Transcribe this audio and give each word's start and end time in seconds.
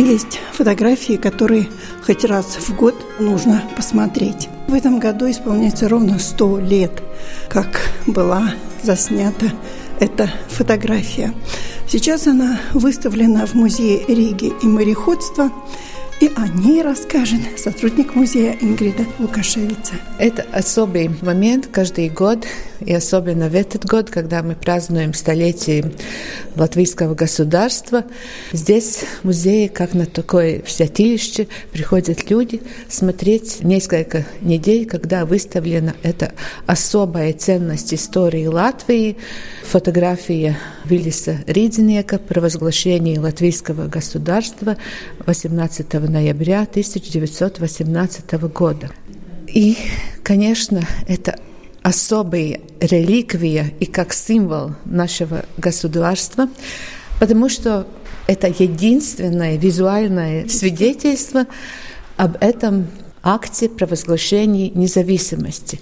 Есть 0.00 0.40
фотографии, 0.54 1.16
которые 1.16 1.68
хоть 2.06 2.24
раз 2.24 2.56
в 2.56 2.74
год 2.74 2.94
нужно 3.18 3.62
посмотреть. 3.76 4.48
В 4.66 4.72
этом 4.72 4.98
году 4.98 5.30
исполняется 5.30 5.90
ровно 5.90 6.18
100 6.18 6.58
лет, 6.60 7.02
как 7.50 7.82
была 8.06 8.54
заснята 8.82 9.52
эта 9.98 10.30
фотография. 10.48 11.34
Сейчас 11.86 12.26
она 12.26 12.58
выставлена 12.72 13.44
в 13.44 13.52
музее 13.52 14.02
Риги 14.08 14.54
и 14.62 14.66
мореходства– 14.66 15.52
и 16.20 16.30
о 16.36 16.46
ней 16.48 16.82
расскажет 16.82 17.40
сотрудник 17.56 18.14
музея 18.14 18.54
Ингрида 18.60 19.06
Лукашевица. 19.18 19.94
Это 20.18 20.44
особый 20.52 21.10
момент 21.22 21.68
каждый 21.72 22.10
год, 22.10 22.46
и 22.80 22.92
особенно 22.92 23.48
в 23.48 23.54
этот 23.54 23.86
год, 23.86 24.10
когда 24.10 24.42
мы 24.42 24.54
празднуем 24.54 25.14
столетие 25.14 25.92
латвийского 26.56 27.14
государства. 27.14 28.04
Здесь 28.52 29.04
в 29.22 29.24
музее, 29.24 29.70
как 29.70 29.94
на 29.94 30.04
такое 30.04 30.62
святилище, 30.66 31.48
приходят 31.72 32.30
люди 32.30 32.60
смотреть 32.88 33.62
несколько 33.62 34.26
недель, 34.42 34.86
когда 34.86 35.24
выставлена 35.24 35.94
эта 36.02 36.32
особая 36.66 37.32
ценность 37.32 37.94
истории 37.94 38.46
Латвии, 38.46 39.16
фотография 39.64 40.58
Виллиса 40.84 41.38
Ридзинека, 41.46 42.18
провозглашение 42.18 43.20
латвийского 43.20 43.86
государства 43.86 44.76
18 45.26 45.94
ноября 46.10 46.62
1918 46.62 48.32
года. 48.52 48.90
И, 49.46 49.76
конечно, 50.22 50.82
это 51.08 51.38
особая 51.82 52.60
реликвия 52.80 53.72
и 53.80 53.86
как 53.86 54.12
символ 54.12 54.72
нашего 54.84 55.44
государства, 55.56 56.48
потому 57.18 57.48
что 57.48 57.86
это 58.26 58.48
единственное 58.48 59.56
визуальное 59.56 60.48
свидетельство 60.48 61.46
об 62.16 62.36
этом 62.40 62.86
акте 63.22 63.68
провозглашения 63.68 64.70
независимости. 64.70 65.80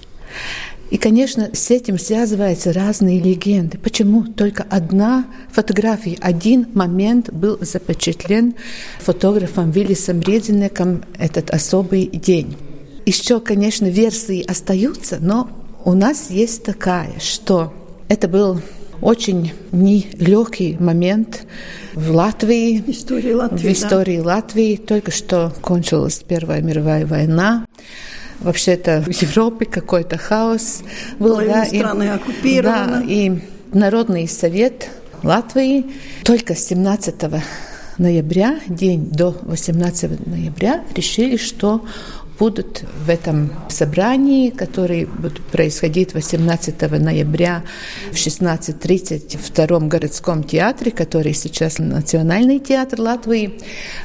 И, 0.91 0.97
конечно, 0.97 1.51
с 1.53 1.71
этим 1.71 1.99
связываются 1.99 2.73
разные 2.73 3.21
легенды. 3.21 3.79
Почему 3.79 4.25
только 4.25 4.65
одна 4.69 5.27
фотография, 5.51 6.17
один 6.21 6.67
момент 6.73 7.31
был 7.33 7.59
запечатлен 7.61 8.55
фотографом 9.01 9.71
Виллисом 9.71 10.21
Редзинеком 10.21 11.05
этот 11.19 11.51
особый 11.51 12.07
день. 12.07 12.57
Еще, 13.05 13.41
конечно, 13.41 13.87
версии 13.87 14.43
остаются, 14.43 15.19
но 15.21 15.51
у 15.85 15.93
нас 15.93 16.31
есть 16.31 16.63
такая, 16.65 17.19
что 17.21 17.73
это 18.09 18.29
был 18.29 18.61
очень 19.01 19.53
нелегкий 19.71 20.77
момент 20.81 21.47
в 21.95 22.11
Латвии, 22.11 22.83
истории 22.89 23.33
Латвии, 23.33 23.69
в 23.69 23.73
истории 23.73 24.19
да. 24.19 24.25
Латвии. 24.25 24.77
Только 24.77 25.11
что 25.11 25.53
кончилась 25.61 26.23
Первая 26.27 26.61
мировая 26.63 27.07
война 27.07 27.65
вообще 28.41 28.73
это 28.73 29.03
в 29.03 29.09
Европе 29.09 29.67
какой-то 29.67 30.19
хаос 30.19 30.83
был. 31.19 31.39
Да, 31.39 31.65
страны 31.65 32.05
и, 32.05 32.09
оккупированы. 32.09 32.99
Да, 32.99 33.05
и 33.07 33.41
Народный 33.73 34.27
совет 34.29 34.89
Латвии 35.23 35.87
только 36.25 36.55
17 36.55 37.15
ноября, 37.99 38.61
день 38.69 39.11
до 39.11 39.37
18 39.43 40.27
ноября, 40.27 40.85
решили, 40.95 41.37
что 41.37 41.85
будут 42.39 42.85
в 43.05 43.11
этом 43.11 43.53
собрании, 43.69 44.51
которое 44.51 45.07
будет 45.07 45.43
происходить 45.47 46.15
18 46.15 46.81
ноября 46.93 47.65
в 48.13 48.15
16.30 48.15 49.37
в 49.37 49.45
втором 49.45 49.89
городском 49.89 50.45
театре, 50.45 50.93
который 50.93 51.35
сейчас 51.35 51.79
Национальный 51.79 52.61
театр 52.61 53.01
Латвии, 53.01 53.59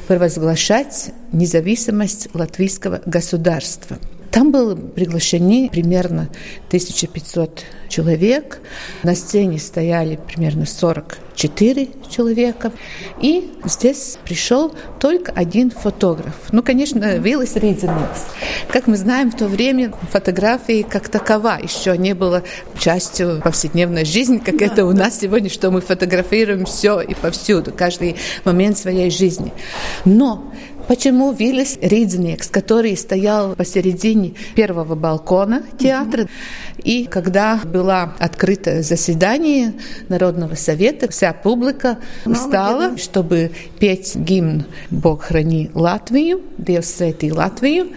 провозглашать 0.08 1.12
независимость 1.32 2.28
латвийского 2.34 3.00
государства. 3.06 3.98
Там 4.34 4.50
было 4.50 4.74
приглашены 4.74 5.70
примерно 5.70 6.28
1500 6.66 7.62
человек. 7.88 8.60
На 9.04 9.14
сцене 9.14 9.60
стояли 9.60 10.16
примерно 10.16 10.66
44 10.66 11.88
человека. 12.10 12.72
И 13.20 13.52
здесь 13.64 14.18
пришел 14.24 14.74
только 14.98 15.30
один 15.30 15.70
фотограф. 15.70 16.34
Ну, 16.50 16.64
конечно, 16.64 17.16
Виллис 17.18 17.54
Ридзенекс. 17.54 18.26
Как 18.72 18.88
мы 18.88 18.96
знаем, 18.96 19.30
в 19.30 19.36
то 19.36 19.46
время 19.46 19.92
фотографии 20.10 20.82
как 20.82 21.08
такова 21.08 21.60
еще 21.62 21.96
не 21.96 22.12
было 22.12 22.42
частью 22.76 23.40
повседневной 23.40 24.04
жизни, 24.04 24.38
как 24.38 24.58
да, 24.58 24.64
это 24.64 24.84
у 24.84 24.92
нас 24.92 25.20
сегодня, 25.20 25.48
что 25.48 25.70
мы 25.70 25.80
фотографируем 25.80 26.64
все 26.64 27.00
и 27.00 27.14
повсюду, 27.14 27.72
каждый 27.72 28.16
момент 28.44 28.76
своей 28.78 29.12
жизни. 29.12 29.52
Но 30.04 30.52
Почему 30.86 31.32
Виллис 31.32 31.78
Ридзникс, 31.80 32.48
который 32.48 32.94
стоял 32.96 33.54
посередине 33.54 34.34
первого 34.54 34.94
балкона 34.94 35.62
театра, 35.78 36.28
и 36.76 37.06
когда 37.06 37.58
было 37.64 38.14
открыто 38.18 38.82
заседание 38.82 39.72
Народного 40.10 40.56
совета, 40.56 41.10
вся 41.10 41.32
публика 41.32 41.98
встала, 42.26 42.98
чтобы 42.98 43.52
петь 43.78 44.14
гимн 44.14 44.66
«Бог 44.90 45.24
храни 45.24 45.70
Латвию», 45.72 46.42
«Диевs 46.58 46.82
свети 46.82 47.32
Латвию», 47.32 47.88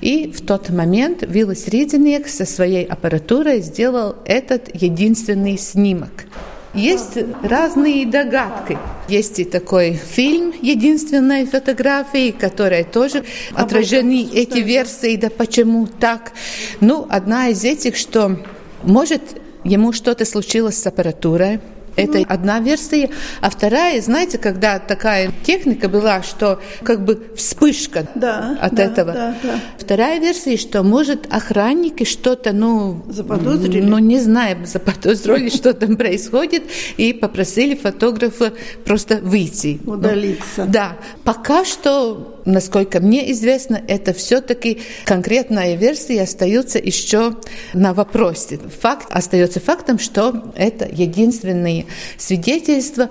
и 0.00 0.32
в 0.32 0.40
тот 0.40 0.70
момент 0.70 1.22
Виллис 1.22 1.68
Ридзникс 1.68 2.34
со 2.34 2.46
своей 2.46 2.84
аппаратурой 2.84 3.60
сделал 3.60 4.16
этот 4.24 4.74
единственный 4.74 5.58
снимок. 5.58 6.24
Есть 6.74 7.18
разные 7.42 8.06
догадки. 8.06 8.78
Есть 9.08 9.38
и 9.38 9.44
такой 9.44 9.92
фильм 9.92 10.54
«Единственная 10.62 11.44
фотография», 11.44 12.32
которая 12.32 12.82
тоже 12.82 13.24
отражены 13.52 14.26
эти 14.32 14.58
версии, 14.58 15.16
да 15.16 15.28
почему 15.28 15.86
так. 15.86 16.32
Ну, 16.80 17.06
одна 17.10 17.48
из 17.48 17.62
этих, 17.64 17.96
что 17.96 18.38
может 18.82 19.22
ему 19.64 19.92
что-то 19.92 20.24
случилось 20.24 20.78
с 20.78 20.86
аппаратурой, 20.86 21.60
это 21.96 22.24
одна 22.28 22.60
версия. 22.60 23.10
А 23.40 23.50
вторая, 23.50 24.00
знаете, 24.00 24.38
когда 24.38 24.78
такая 24.78 25.32
техника 25.42 25.88
была, 25.88 26.22
что 26.22 26.60
как 26.82 27.04
бы 27.04 27.30
вспышка 27.36 28.06
да, 28.14 28.56
от 28.60 28.74
да, 28.74 28.82
этого. 28.82 29.12
Да, 29.12 29.36
да. 29.42 29.60
Вторая 29.78 30.18
версия, 30.20 30.56
что 30.56 30.82
может 30.82 31.26
охранники 31.32 32.04
что-то, 32.04 32.52
ну, 32.52 33.04
заподозрили, 33.08 33.80
ну 33.80 33.98
не 33.98 34.20
знаю, 34.20 34.58
заподозрили, 34.66 35.48
что 35.48 35.74
там 35.74 35.96
происходит, 35.96 36.64
и 36.96 37.12
попросили 37.12 37.74
фотографа 37.74 38.52
просто 38.84 39.16
выйти, 39.16 39.80
удалиться. 39.84 40.64
Да, 40.66 40.96
пока 41.24 41.64
что 41.64 42.31
насколько 42.44 43.00
мне 43.00 43.30
известно, 43.32 43.80
это 43.88 44.12
все-таки 44.12 44.80
конкретная 45.04 45.74
версия 45.76 46.22
остается 46.22 46.78
еще 46.78 47.36
на 47.72 47.94
вопросе. 47.94 48.58
Факт 48.80 49.06
остается 49.10 49.60
фактом, 49.60 49.98
что 49.98 50.52
это 50.56 50.88
единственное 50.90 51.86
свидетельство. 52.18 53.10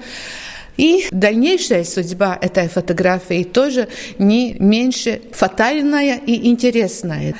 И 0.77 1.07
дальнейшая 1.11 1.83
судьба 1.83 2.37
этой 2.41 2.67
фотографии 2.67 3.43
тоже 3.43 3.87
не 4.17 4.55
меньше 4.59 5.21
фатальная 5.31 6.17
и 6.17 6.47
интересная. 6.47 7.35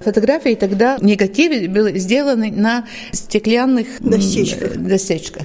Фотографии 0.00 0.54
тогда 0.54 0.96
негативы 1.00 1.68
были 1.68 1.98
сделаны 1.98 2.50
на 2.50 2.86
стеклянных 3.12 4.00
дощечках. 4.00 4.76
дощечках. 4.78 5.42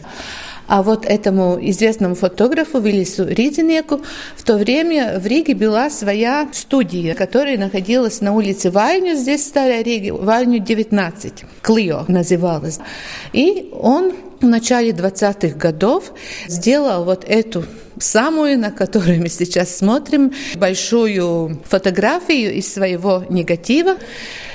А 0.68 0.82
вот 0.82 1.06
этому 1.06 1.58
известному 1.62 2.16
фотографу 2.16 2.80
Виллису 2.80 3.26
Ридзинеку 3.28 4.02
в 4.36 4.44
то 4.44 4.58
время 4.58 5.20
в 5.20 5.26
Риге 5.28 5.56
была 5.56 5.90
своя 5.90 6.48
студия, 6.52 7.14
которая 7.14 7.58
находилась 7.58 8.22
на 8.22 8.34
улице 8.34 8.72
Вайню, 8.72 9.16
здесь 9.16 9.42
в 9.42 9.48
Старой 9.48 9.84
Риге, 9.84 10.14
Вайню 10.14 10.60
19, 10.60 11.46
Клио 11.62 12.06
называлась. 12.08 12.80
И 13.34 13.70
он 13.72 14.14
в 14.42 14.46
начале 14.46 14.92
20-х 14.92 15.58
годов 15.58 16.12
сделал 16.48 17.06
вот 17.06 17.26
эту 17.28 17.64
самую, 18.00 18.60
на 18.60 18.72
которую 18.72 19.22
мы 19.22 19.30
сейчас 19.30 19.76
смотрим, 19.76 20.34
большую 20.56 21.62
фотографию 21.66 22.54
из 22.54 22.74
своего 22.74 23.24
негатива. 23.30 23.98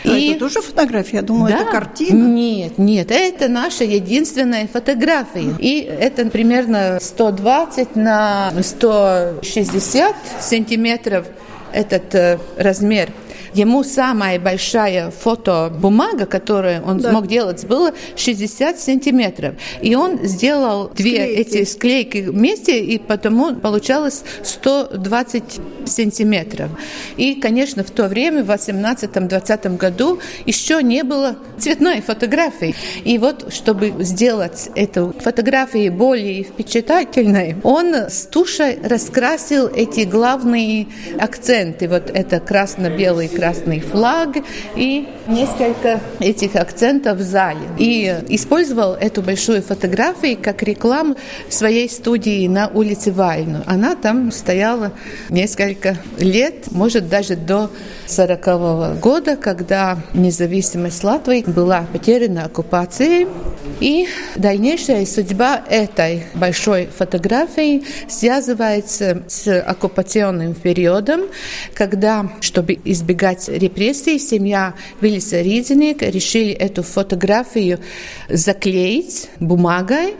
А 0.04 0.08
и... 0.08 0.30
это 0.30 0.40
тоже 0.40 0.60
фотография? 0.62 1.16
Я 1.16 1.22
думала, 1.22 1.48
да? 1.48 1.60
это 1.60 1.70
картина. 1.70 2.26
Нет, 2.26 2.78
нет, 2.78 3.10
это 3.10 3.48
наша 3.48 3.84
единственная 3.84 4.66
фотография. 4.66 5.54
И 5.58 5.80
это 5.80 6.26
примерно 6.26 6.98
120 7.00 7.96
на 7.96 8.52
160 8.62 10.16
сантиметров 10.40 11.26
этот 11.72 12.14
э, 12.14 12.38
размер. 12.56 13.10
Ему 13.54 13.84
самая 13.84 14.38
большая 14.38 15.10
фотобумага, 15.10 16.26
которую 16.26 16.84
он 16.84 16.98
да. 16.98 17.10
смог 17.10 17.26
делать, 17.26 17.64
была 17.66 17.92
60 18.16 18.78
сантиметров. 18.78 19.54
И 19.80 19.94
он 19.94 20.18
сделал 20.22 20.90
две 20.94 21.10
склейки. 21.10 21.40
эти 21.40 21.64
склейки 21.64 22.18
вместе, 22.18 22.80
и 22.80 22.98
потому 22.98 23.54
получалось 23.54 24.22
120 24.42 25.60
сантиметров. 25.86 26.70
И, 27.16 27.34
конечно, 27.34 27.84
в 27.84 27.90
то 27.90 28.08
время, 28.08 28.44
в 28.44 28.50
18-20 28.50 29.76
году, 29.76 30.20
еще 30.46 30.82
не 30.82 31.02
было 31.02 31.36
цветной 31.58 32.00
фотографии. 32.00 32.74
И 33.04 33.18
вот, 33.18 33.52
чтобы 33.52 33.92
сделать 34.00 34.70
эту 34.74 35.14
фотографию 35.20 35.92
более 35.92 36.44
впечатлительной, 36.44 37.56
он 37.62 37.94
с 37.94 38.26
тушей 38.26 38.78
раскрасил 38.82 39.68
эти 39.68 40.00
главные 40.00 40.86
акценты. 41.18 41.88
Вот 41.88 42.10
это 42.10 42.40
красно-белый 42.40 43.28
красный 43.40 43.80
флаг 43.80 44.36
и 44.76 45.08
несколько 45.26 45.98
этих 46.18 46.56
акцентов 46.56 47.16
в 47.16 47.22
зале. 47.22 47.60
И 47.78 48.14
использовал 48.28 48.92
эту 48.92 49.22
большую 49.22 49.62
фотографию 49.62 50.36
как 50.40 50.62
рекламу 50.62 51.16
своей 51.48 51.88
студии 51.88 52.46
на 52.48 52.68
улице 52.68 53.12
Вальну. 53.12 53.62
Она 53.64 53.94
там 53.94 54.30
стояла 54.30 54.92
несколько 55.30 55.96
лет, 56.18 56.70
может 56.70 57.08
даже 57.08 57.34
до 57.34 57.70
40 58.06 58.46
-го 58.46 59.00
года, 59.00 59.36
когда 59.36 59.98
независимость 60.12 61.02
Латвии 61.02 61.42
была 61.46 61.86
потеряна 61.92 62.44
оккупацией. 62.44 63.26
И 63.80 64.06
дальнейшая 64.36 65.06
судьба 65.06 65.62
этой 65.70 66.24
большой 66.34 66.88
фотографии 66.94 67.84
связывается 68.08 69.22
с 69.28 69.60
оккупационным 69.60 70.54
периодом, 70.54 71.22
когда, 71.74 72.30
чтобы 72.40 72.78
избегать 72.84 73.29
репрессий, 73.48 74.18
семья 74.18 74.74
Виллиса 75.00 75.40
Ридзеника 75.40 76.06
решили 76.06 76.52
эту 76.52 76.82
фотографию 76.82 77.80
заклеить 78.28 79.28
бумагой, 79.38 80.14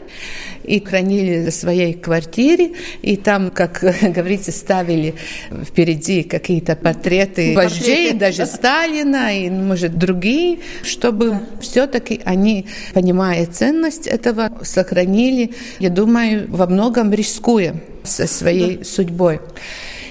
и 0.63 0.83
хранили 0.83 1.49
в 1.49 1.53
своей 1.53 1.93
квартире, 1.93 2.71
и 3.01 3.17
там, 3.17 3.51
как 3.51 3.83
говорится, 4.01 4.51
ставили 4.51 5.15
впереди 5.63 6.23
какие-то 6.23 6.75
портреты 6.75 7.55
вождей, 7.55 8.13
даже 8.13 8.45
Сталина 8.61 9.35
и, 9.37 9.49
может, 9.49 9.97
другие, 9.97 10.59
чтобы 10.83 11.39
все-таки 11.61 12.21
они, 12.25 12.67
понимая 12.93 13.45
ценность 13.45 14.07
этого, 14.07 14.51
сохранили, 14.63 15.51
я 15.79 15.89
думаю, 15.89 16.45
во 16.49 16.67
многом 16.67 17.11
рискуя 17.11 17.75
со 18.03 18.27
своей 18.27 18.77
да. 18.77 18.85
судьбой. 18.85 19.39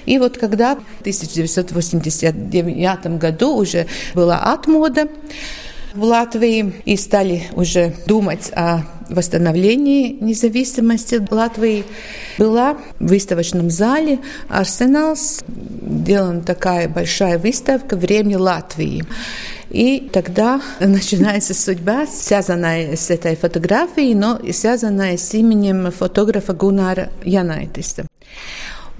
И 0.06 0.18
вот 0.18 0.38
когда 0.38 0.76
в 0.76 1.00
1989 1.00 3.18
году 3.18 3.56
уже 3.56 3.86
была 4.14 4.38
отмода, 4.38 5.08
в 5.94 6.04
Латвии 6.04 6.74
и 6.84 6.96
стали 6.96 7.44
уже 7.52 7.94
думать 8.06 8.50
о 8.54 8.82
восстановлении 9.08 10.16
независимости 10.20 11.20
Латвии. 11.30 11.84
Была 12.38 12.78
в 12.98 13.08
выставочном 13.08 13.70
зале 13.70 14.20
«Арсенал» 14.48 15.16
сделана 15.16 16.42
такая 16.42 16.88
большая 16.88 17.38
выставка 17.38 17.96
«Время 17.96 18.38
Латвии». 18.38 19.04
И 19.70 20.08
тогда 20.12 20.60
начинается 20.80 21.54
судьба, 21.54 22.06
связанная 22.06 22.96
с 22.96 23.10
этой 23.10 23.36
фотографией, 23.36 24.14
но 24.14 24.40
связанная 24.52 25.16
с 25.16 25.34
именем 25.34 25.90
фотографа 25.90 26.52
Гунара 26.52 27.10
Янайтиса. 27.24 28.06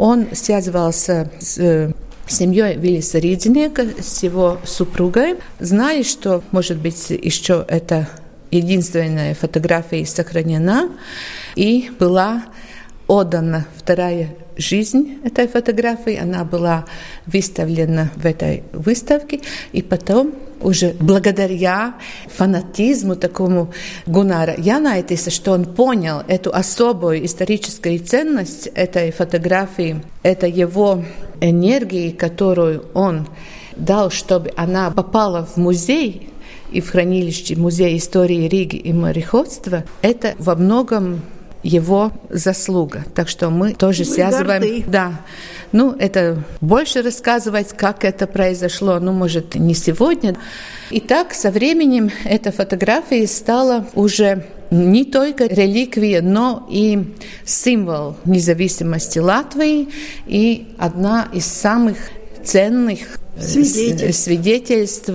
Он 0.01 0.29
связывался 0.33 1.31
с 1.41 1.93
семьей 2.27 2.77
Виллиса 2.79 3.19
Ридзинека, 3.19 3.87
с 4.01 4.23
его 4.23 4.57
супругой. 4.65 5.37
Знали, 5.59 6.05
что, 6.05 6.43
может 6.53 6.79
быть, 6.79 7.11
еще 7.11 7.67
эта 7.69 8.09
единственная 8.51 9.35
фотография 9.35 10.07
сохранена, 10.07 10.89
и 11.55 11.91
была 11.99 12.45
отдана 13.09 13.67
вторая 13.77 14.31
жизнь 14.61 15.19
этой 15.25 15.49
фотографии. 15.49 16.17
Она 16.17 16.45
была 16.45 16.85
выставлена 17.27 18.11
в 18.17 18.27
этой 18.27 18.63
выставке, 18.73 19.41
и 19.73 19.83
потом 19.83 20.35
уже 20.61 20.95
благодаря 21.01 21.95
фанатизму 22.29 23.17
такому 23.17 23.73
Гунара 24.07 24.55
Янайтиса, 24.59 25.31
что 25.31 25.53
он 25.53 25.65
понял 25.65 26.23
эту 26.29 26.55
особую 26.55 27.25
историческую 27.25 27.99
ценность 28.01 28.67
этой 28.67 29.11
фотографии, 29.11 30.03
это 30.23 30.47
его 30.47 31.03
энергии, 31.41 32.11
которую 32.11 32.85
он 32.95 33.27
дал, 33.77 34.11
чтобы 34.11 34.53
она 34.57 34.91
попала 34.91 35.47
в 35.47 35.57
музей, 35.57 36.31
и 36.73 36.81
в 36.81 36.91
хранилище 36.91 37.57
Музея 37.57 37.97
истории 37.97 38.49
Риги 38.49 38.77
и 38.77 38.93
мореходства, 38.93 39.85
это 40.03 40.35
во 40.39 40.55
многом 40.55 41.23
его 41.63 42.13
заслуга. 42.29 43.05
Так 43.15 43.29
что 43.29 43.51
мы 43.51 43.75
тоже 43.75 44.05
мы 44.05 44.15
связываем... 44.15 44.63
Горды. 44.63 44.85
Да. 44.87 45.21
Ну, 45.73 45.93
это 45.93 46.43
больше 46.61 47.03
рассказывать, 47.03 47.73
как 47.77 48.05
это 48.05 48.27
произошло, 48.27 48.99
ну, 48.99 49.13
может, 49.13 49.55
не 49.55 49.75
сегодня. 49.75 50.37
И 50.91 51.01
так 51.01 51.33
со 51.33 51.51
временем 51.51 52.11
эта 52.25 52.51
фотография 52.51 53.27
стала 53.27 53.87
уже 53.95 54.47
не 54.71 55.05
только 55.05 55.47
реликвия, 55.47 56.23
но 56.23 56.67
и 56.71 57.15
символ 57.45 58.17
независимости 58.25 59.19
Латвии 59.19 59.89
и 60.27 60.75
одна 60.79 61.29
из 61.33 61.47
самых 61.47 61.97
ценных 62.45 63.19
свидетельств, 63.39 64.25
свидетельств 64.25 65.11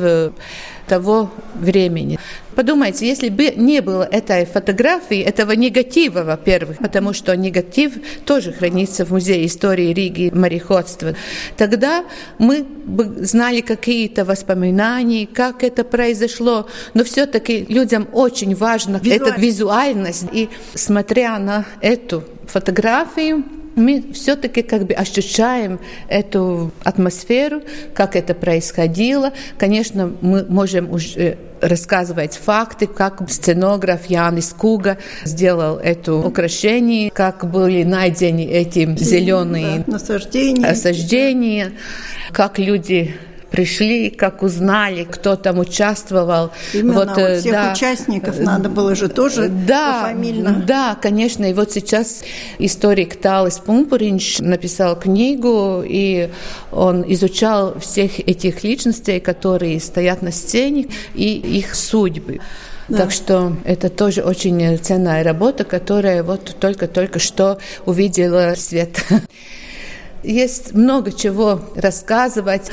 того 0.87 1.31
времени. 1.55 2.19
Подумайте, 2.55 3.05
если 3.05 3.29
бы 3.29 3.51
не 3.55 3.81
было 3.81 4.03
этой 4.03 4.45
фотографии, 4.45 5.19
этого 5.19 5.51
негатива, 5.51 6.23
во-первых, 6.23 6.77
потому 6.77 7.11
что 7.13 7.35
негатив 7.35 7.93
тоже 8.25 8.53
хранится 8.53 9.05
в 9.05 9.11
Музее 9.11 9.45
истории 9.45 9.93
Риги 9.93 10.31
мореходства, 10.33 11.15
тогда 11.57 12.05
мы 12.37 12.63
бы 12.63 13.25
знали 13.25 13.61
какие-то 13.61 14.23
воспоминания, 14.23 15.27
как 15.27 15.63
это 15.63 15.83
произошло, 15.83 16.67
но 16.93 17.03
все-таки 17.03 17.65
людям 17.67 18.07
очень 18.13 18.55
важна 18.55 19.01
эта 19.03 19.35
визуальность. 19.37 20.25
И 20.31 20.49
смотря 20.75 21.37
на 21.39 21.65
эту 21.81 22.23
фотографию, 22.47 23.43
мы 23.75 24.05
все-таки 24.13 24.61
как 24.61 24.85
бы 24.85 24.93
ощущаем 24.93 25.79
эту 26.07 26.71
атмосферу, 26.83 27.61
как 27.93 28.15
это 28.15 28.33
происходило. 28.33 29.33
Конечно, 29.57 30.13
мы 30.21 30.45
можем 30.45 30.91
уже 30.91 31.37
рассказывать 31.61 32.35
факты, 32.35 32.87
как 32.87 33.29
сценограф 33.29 34.05
Янис 34.07 34.53
Куга 34.53 34.97
сделал 35.23 35.77
это 35.77 36.15
украшение, 36.15 37.09
как 37.11 37.49
были 37.49 37.83
найдены 37.83 38.45
эти 38.45 38.95
зеленые 38.97 39.83
да, 39.85 39.93
насаждения, 39.93 40.61
насаждения 40.61 41.71
как 42.31 42.59
люди 42.59 43.15
пришли, 43.51 44.09
как 44.09 44.43
узнали, 44.43 45.03
кто 45.03 45.35
там 45.35 45.59
участвовал. 45.59 46.51
Именно 46.73 46.93
вот, 46.93 47.07
вот 47.09 47.17
э, 47.17 47.39
всех 47.39 47.51
да, 47.51 47.73
участников 47.73 48.39
надо 48.39 48.69
было 48.69 48.95
же 48.95 49.09
тоже 49.09 49.49
да, 49.49 50.01
пофамильно. 50.01 50.63
Да, 50.65 50.97
конечно. 51.01 51.45
И 51.45 51.53
вот 51.53 51.71
сейчас 51.71 52.23
историк 52.59 53.15
Талис 53.15 53.59
Пумпуринч 53.59 54.39
написал 54.39 54.97
книгу, 54.97 55.83
и 55.85 56.29
он 56.71 57.03
изучал 57.07 57.79
всех 57.79 58.19
этих 58.19 58.63
личностей, 58.63 59.19
которые 59.19 59.79
стоят 59.79 60.21
на 60.21 60.31
сцене, 60.31 60.87
и 61.13 61.35
их 61.37 61.75
судьбы. 61.75 62.39
Да. 62.87 62.97
Так 62.97 63.11
что 63.11 63.57
это 63.65 63.89
тоже 63.89 64.21
очень 64.21 64.77
ценная 64.77 65.23
работа, 65.23 65.63
которая 65.63 66.21
вот 66.23 66.55
только-только 66.59 67.19
что 67.19 67.57
увидела 67.85 68.53
свет. 68.55 69.03
Есть 70.23 70.73
много 70.73 71.11
чего 71.11 71.61
рассказывать 71.75 72.69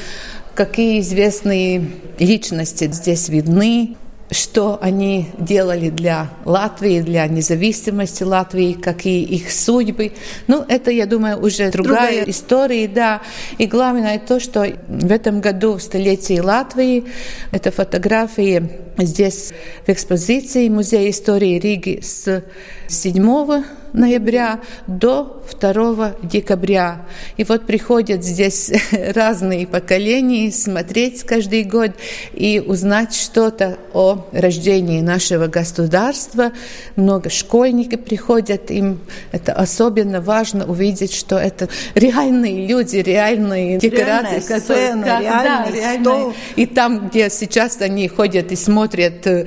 какие 0.54 1.00
известные 1.00 1.90
личности 2.18 2.88
здесь 2.90 3.28
видны. 3.28 3.96
что 4.32 4.78
они 4.80 5.28
делали 5.38 5.90
для 5.90 6.30
Латвии, 6.44 7.00
для 7.00 7.26
независимости 7.26 8.22
Латвии, 8.22 8.72
какие 8.72 9.22
их 9.24 9.52
судьбы. 9.52 10.12
Ну, 10.46 10.64
это, 10.66 10.90
я 10.90 11.06
думаю, 11.06 11.38
уже 11.38 11.70
другая, 11.70 12.08
другая. 12.08 12.24
история, 12.30 12.88
да. 12.88 13.20
И 13.58 13.66
главное 13.66 14.18
то, 14.18 14.40
что 14.40 14.66
в 14.88 15.12
этом 15.12 15.40
году, 15.40 15.74
в 15.74 15.82
столетии 15.82 16.40
Латвии, 16.40 17.04
это 17.50 17.70
фотографии 17.70 18.70
здесь 18.98 19.52
в 19.86 19.90
экспозиции 19.90 20.68
Музея 20.68 21.10
истории 21.10 21.58
Риги 21.58 22.00
с 22.02 22.42
7 22.88 23.64
ноября 23.92 24.60
до 24.86 25.42
2 25.60 26.16
декабря. 26.22 27.02
И 27.36 27.44
вот 27.44 27.66
приходят 27.66 28.24
здесь 28.24 28.72
разные 29.14 29.66
поколения 29.66 30.50
смотреть 30.50 31.22
каждый 31.24 31.64
год 31.64 31.92
и 32.32 32.60
узнать 32.60 33.14
что-то 33.14 33.78
о 33.92 34.26
рождении 34.32 35.00
нашего 35.00 35.46
государства. 35.46 36.52
Много 36.96 37.30
школьников 37.30 38.04
приходят, 38.04 38.70
им 38.70 39.00
это 39.30 39.52
особенно 39.52 40.20
важно 40.20 40.66
увидеть, 40.66 41.12
что 41.12 41.36
это 41.36 41.68
реальные 41.94 42.66
люди, 42.66 42.96
реальные 42.96 43.78
декорации. 43.78 44.02
Реальная 44.02 44.40
которые, 44.40 44.86
сцена, 44.86 45.04
да, 45.04 45.20
реальный 45.20 45.72
да, 45.72 45.76
реальные. 45.76 46.34
И 46.56 46.66
там, 46.66 47.08
где 47.08 47.30
сейчас 47.30 47.80
они 47.80 48.08
ходят 48.08 48.52
и 48.52 48.56
смотрят 48.56 49.26
э, 49.26 49.46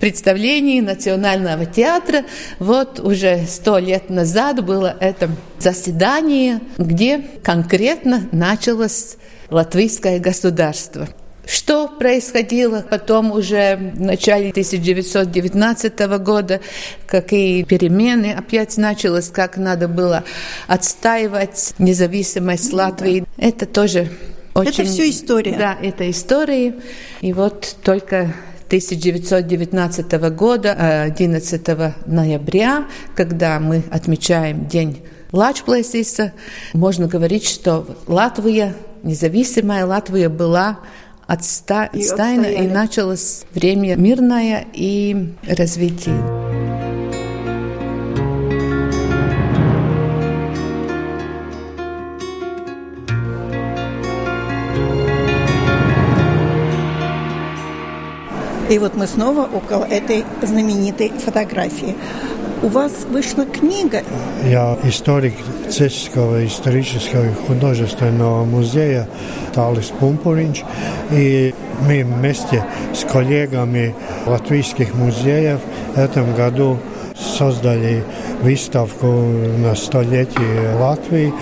представления 0.00 0.82
Национального 0.82 1.66
театра, 1.66 2.24
вот 2.58 3.00
уже 3.00 3.46
сто 3.46 3.78
лет 3.86 4.10
назад 4.10 4.64
было 4.64 4.94
это 5.00 5.30
заседание, 5.58 6.60
где 6.76 7.18
конкретно 7.42 8.28
началось 8.32 9.16
латвийское 9.48 10.18
государство. 10.18 11.08
Что 11.46 11.86
происходило 11.86 12.84
потом 12.90 13.30
уже 13.30 13.76
в 13.76 14.00
начале 14.00 14.50
1919 14.50 15.98
года, 16.18 16.60
какие 17.06 17.62
перемены 17.62 18.34
опять 18.36 18.76
началось, 18.76 19.28
как 19.28 19.56
надо 19.56 19.86
было 19.86 20.24
отстаивать 20.66 21.74
независимость 21.78 22.72
Латвии. 22.72 23.24
Это 23.36 23.64
тоже 23.64 24.08
очень... 24.54 24.82
Это 24.82 24.84
все 24.84 25.08
история. 25.10 25.56
Да, 25.56 25.78
это 25.80 26.10
история. 26.10 26.74
И 27.20 27.32
вот 27.32 27.76
только 27.84 28.34
1919 28.66 30.12
года, 30.34 31.02
11 31.04 31.68
ноября, 32.06 32.86
когда 33.14 33.60
мы 33.60 33.84
отмечаем 33.90 34.66
День 34.66 35.02
Лачплесиса, 35.32 36.32
можно 36.72 37.06
говорить, 37.06 37.46
что 37.46 37.86
Латвия, 38.06 38.74
независимая 39.02 39.86
Латвия 39.86 40.28
была 40.28 40.80
отстаена 41.26 42.46
и 42.46 42.66
началось 42.66 43.44
время 43.52 43.96
мирное 43.96 44.66
и 44.72 45.34
развитие. 45.46 46.45
И 58.68 58.78
вот 58.78 58.96
мы 58.96 59.06
снова 59.06 59.42
около 59.42 59.84
этой 59.84 60.24
знаменитой 60.42 61.12
фотографии. 61.24 61.94
У 62.62 62.68
вас 62.68 63.04
вышла 63.08 63.44
книга. 63.44 64.02
Я 64.44 64.76
историк 64.82 65.34
Цесского 65.70 66.44
исторического 66.44 67.26
и 67.26 67.34
художественного 67.46 68.44
музея 68.44 69.08
Талис 69.54 69.92
Пумпуринч. 70.00 70.64
И 71.12 71.54
мы 71.86 72.02
вместе 72.02 72.64
с 72.92 73.04
коллегами 73.04 73.94
латвийских 74.26 74.94
музеев 74.94 75.60
в 75.94 75.98
этом 75.98 76.34
году 76.34 76.78
создали 77.16 78.02
выставку 78.40 79.06
на 79.06 79.74
столетие 79.74 80.74
Латвии. 80.78 81.32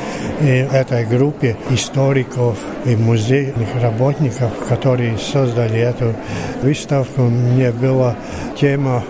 И 0.41 0.47
этой 0.47 1.05
группе 1.05 1.57
историков 1.71 2.59
и 2.85 2.97
музейных 2.97 3.69
работников, 3.81 4.51
которые 4.69 5.19
создали 5.19 5.81
эту 5.81 6.15
выставку, 6.63 7.23
мне 7.23 7.71
была 7.71 8.15
тема 8.59 9.03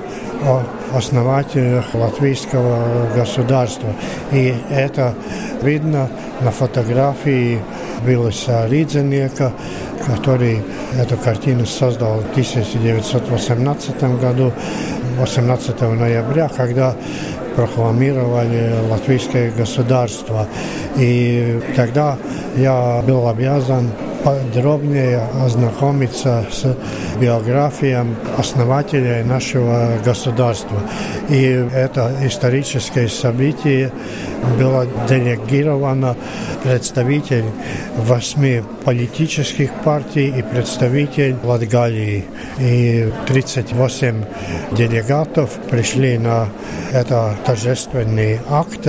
о 0.44 0.62
основателях 0.94 1.94
латвийского 1.94 3.08
государства. 3.14 3.88
И 4.32 4.54
это 4.70 5.14
видно 5.62 6.08
на 6.40 6.50
фотографии 6.50 7.60
Виллиса 8.04 8.66
Ридзенека, 8.68 9.52
который 10.06 10.62
эту 10.98 11.16
картину 11.16 11.64
создал 11.66 12.18
в 12.18 12.30
1918 12.32 14.20
году, 14.20 14.52
18 15.18 15.80
ноября, 15.80 16.50
когда 16.54 16.94
прокламировали 17.56 18.74
латвийское 18.90 19.50
государство. 19.52 20.46
И 20.96 21.60
тогда 21.76 22.16
я 22.56 23.02
был 23.06 23.28
обязан 23.28 23.90
подробнее 24.24 25.20
ознакомиться 25.44 26.46
с 26.50 26.76
биографией 27.20 28.14
основателей 28.38 29.22
нашего 29.22 29.98
государства. 30.04 30.78
И 31.28 31.66
это 31.72 32.12
историческое 32.22 33.08
событие 33.08 33.90
было 34.58 34.86
делегировано 35.08 36.16
представитель 36.62 37.44
восьми 37.96 38.62
политических 38.84 39.72
партий 39.84 40.28
и 40.28 40.42
представитель 40.42 41.36
Латгалии. 41.42 42.24
И 42.58 43.12
38 43.26 44.24
делегатов 44.72 45.50
пришли 45.70 46.18
на 46.18 46.48
это 46.92 47.36
торжественный 47.44 48.38
акт 48.48 48.88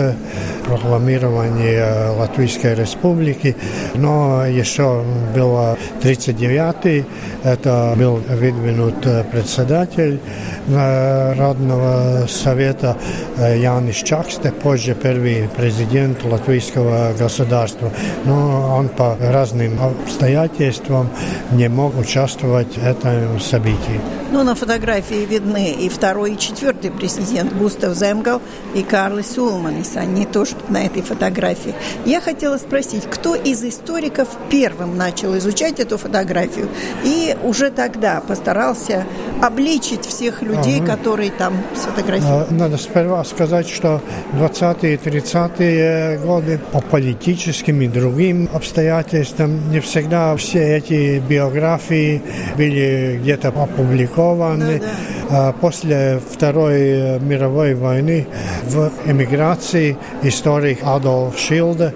прокламирования 0.65 2.11
Латвийской 2.11 2.75
Республики. 2.75 3.55
Но 3.95 4.45
еще 4.45 5.03
было 5.33 5.77
39-й, 6.01 7.05
это 7.43 7.93
был 7.97 8.14
выдвинут 8.17 8.95
председатель 9.31 10.19
Народного 10.67 12.27
совета 12.27 12.97
Янис 13.37 13.97
Чаксте, 13.97 14.51
позже 14.51 14.95
первый 14.95 15.49
президент 15.55 16.23
латвийского 16.23 17.13
государства. 17.17 17.91
Но 18.25 18.75
он 18.77 18.89
по 18.89 19.15
разным 19.19 19.79
обстоятельствам 19.81 21.09
не 21.51 21.69
мог 21.69 21.97
участвовать 21.97 22.77
в 22.77 22.85
этом 22.85 23.39
событии. 23.39 23.99
Ну, 24.31 24.43
на 24.43 24.55
фотографии 24.55 25.25
видны 25.25 25.71
и 25.71 25.87
второй, 25.87 26.33
и 26.33 26.37
четвертый 26.37 26.91
президент 26.91 27.53
Густав 27.53 27.95
Земгал 27.95 28.41
и 28.73 28.81
Карлос 28.81 29.37
Улманис. 29.37 29.95
Они 29.95 30.25
тоже 30.25 30.55
на 30.67 30.85
этой 30.85 31.03
фотографии. 31.03 31.73
Я 32.05 32.19
хотела 32.21 32.57
спросить, 32.57 33.03
кто 33.09 33.35
из 33.35 33.63
историков 33.63 34.27
первым 34.49 34.97
начал 34.97 35.37
изучать 35.37 35.79
эту 35.79 35.97
фотографию 35.97 36.67
и 37.03 37.37
уже 37.43 37.69
тогда 37.69 38.04
постарался 38.27 39.05
обличить 39.41 40.05
всех 40.05 40.41
людей, 40.41 40.79
ага. 40.81 40.95
которые 40.95 41.31
там 41.31 41.53
сфотографированы? 41.75 42.45
А, 42.49 42.53
надо 42.53 42.77
сперва 42.77 43.23
сказать, 43.23 43.67
что 43.67 44.01
20-е 44.33 44.93
и 44.93 44.97
30-е 44.97 46.17
годы 46.19 46.59
по 46.71 46.81
политическим 46.81 47.81
и 47.81 47.87
другим 47.87 48.49
обстоятельствам 48.53 49.71
не 49.71 49.79
всегда 49.79 50.35
все 50.37 50.77
эти 50.77 51.19
биографии 51.19 52.21
были 52.55 53.19
где-то 53.21 53.49
опубликованы. 53.49 54.79
Да, 54.79 54.85
да. 55.29 55.51
После 55.59 56.19
Второй 56.31 57.19
мировой 57.19 57.73
войны 57.73 58.27
в 58.63 58.91
эмиграции 59.05 59.97
историк 60.21 60.79
Адольф 60.83 61.37
Шилде 61.39 61.93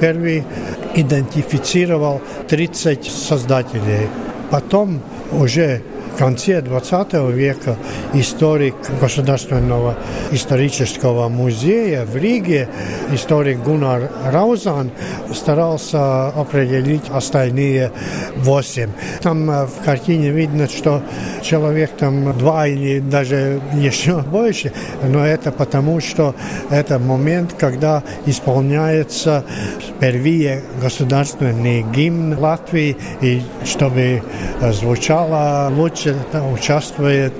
первый 0.00 0.44
идентифицировал 0.94 2.20
30 2.48 3.04
создателей. 3.04 4.08
Потом 4.50 5.00
уже 5.32 5.82
конце 6.20 6.60
20 6.60 7.14
века 7.32 7.76
историк 8.12 8.74
Государственного 9.00 9.94
исторического 10.32 11.30
музея 11.30 12.04
в 12.04 12.14
Риге, 12.14 12.68
историк 13.10 13.60
Гунар 13.60 14.10
Раузан, 14.26 14.90
старался 15.34 16.28
определить 16.28 17.04
остальные 17.10 17.90
восемь. 18.36 18.90
Там 19.22 19.50
э, 19.50 19.64
в 19.64 19.82
картине 19.82 20.28
видно, 20.28 20.68
что 20.68 21.02
человек 21.42 21.92
там 21.98 22.36
два 22.36 22.66
или 22.66 23.00
даже 23.00 23.58
еще 23.72 24.18
больше, 24.30 24.74
но 25.02 25.24
это 25.24 25.50
потому, 25.50 26.00
что 26.00 26.34
это 26.68 26.98
момент, 26.98 27.54
когда 27.58 28.02
исполняется 28.26 29.42
впервые 29.88 30.64
государственный 30.82 31.82
гимн 31.94 32.38
Латвии, 32.38 32.98
и 33.22 33.42
чтобы 33.64 34.22
э, 34.60 34.72
звучало 34.74 35.72
лучше 35.74 36.09
участвует 36.52 37.32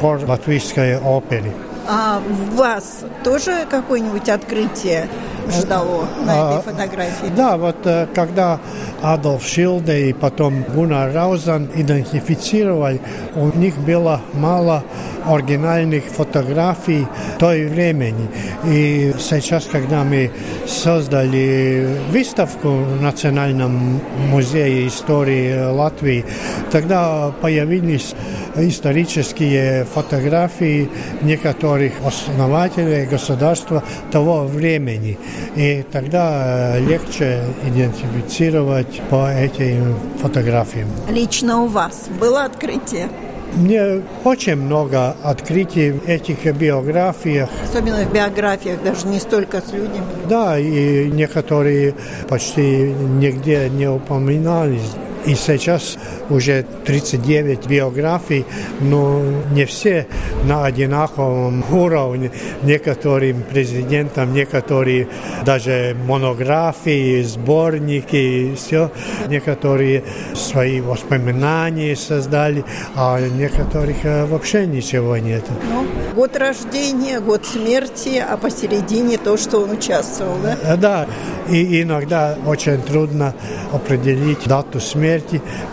хор 0.00 0.20
латвийской 0.26 0.98
оперы. 0.98 1.52
А 1.88 2.20
у 2.28 2.56
вас 2.56 3.04
тоже 3.22 3.64
какое-нибудь 3.70 4.28
открытие 4.28 5.08
ждало 5.50 6.06
на 6.24 6.30
этой 6.32 6.62
фотографии? 6.62 7.32
Да, 7.36 7.56
вот 7.56 7.76
э, 7.84 8.06
когда 8.14 8.60
Адольф 9.02 9.46
Шилде 9.46 10.10
и 10.10 10.12
потом 10.12 10.62
Гуннар 10.62 11.12
Раузан 11.12 11.68
идентифицировали, 11.74 13.00
у 13.34 13.56
них 13.56 13.76
было 13.78 14.20
мало 14.32 14.84
оригинальных 15.26 16.04
фотографий 16.04 17.06
той 17.38 17.66
времени. 17.66 18.28
И 18.64 19.12
сейчас, 19.18 19.66
когда 19.70 20.04
мы 20.04 20.30
создали 20.66 21.98
выставку 22.10 22.68
в 22.68 23.02
Национальном 23.02 24.00
музее 24.30 24.86
истории 24.88 25.70
Латвии, 25.70 26.24
тогда 26.70 27.32
появились 27.40 28.14
исторические 28.56 29.84
фотографии 29.84 30.88
некоторых 31.22 31.92
основателей 32.04 33.06
государства 33.06 33.82
того 34.10 34.44
времени. 34.44 35.18
И 35.56 35.84
тогда 35.90 36.78
легче 36.78 37.42
идентифицировать 37.66 39.00
по 39.10 39.30
этим 39.30 39.96
фотографиям. 40.20 40.88
Лично 41.10 41.62
у 41.62 41.66
вас 41.66 42.08
было 42.20 42.44
открытие? 42.44 43.08
Мне 43.54 44.02
очень 44.24 44.56
много 44.56 45.16
открытий 45.22 45.92
в 45.92 46.06
этих 46.06 46.44
биографиях. 46.54 47.48
Особенно 47.64 48.04
в 48.04 48.12
биографиях, 48.12 48.82
даже 48.82 49.06
не 49.06 49.18
столько 49.18 49.62
с 49.62 49.72
людьми. 49.72 50.00
Да, 50.28 50.58
и 50.58 51.10
некоторые 51.10 51.94
почти 52.28 52.92
нигде 52.92 53.70
не 53.70 53.88
упоминались. 53.88 54.92
И 55.26 55.34
сейчас 55.34 55.98
уже 56.30 56.64
39 56.84 57.66
биографий, 57.66 58.44
но 58.80 59.20
не 59.50 59.64
все 59.64 60.06
на 60.44 60.64
одинаковом 60.64 61.64
уровне. 61.72 62.30
Некоторым 62.62 63.42
президентам, 63.42 64.32
некоторые 64.32 65.08
даже 65.44 65.96
монографии, 66.06 67.22
сборники, 67.22 68.54
все. 68.56 68.92
Некоторые 69.28 70.04
свои 70.34 70.80
воспоминания 70.80 71.96
создали, 71.96 72.64
а 72.94 73.20
некоторых 73.20 74.04
э, 74.04 74.26
вообще 74.26 74.66
ничего 74.66 75.16
нет. 75.16 75.44
Ну, 75.70 75.86
год 76.14 76.36
рождения, 76.36 77.20
год 77.20 77.44
смерти, 77.44 78.24
а 78.26 78.36
посередине 78.36 79.18
то, 79.18 79.36
что 79.36 79.58
он 79.58 79.72
участвовал, 79.72 80.36
да? 80.42 80.56
Э, 80.62 80.76
да, 80.76 81.06
и 81.48 81.82
иногда 81.82 82.36
очень 82.46 82.80
трудно 82.82 83.34
определить 83.72 84.46
дату 84.46 84.80
смерти, 84.80 85.15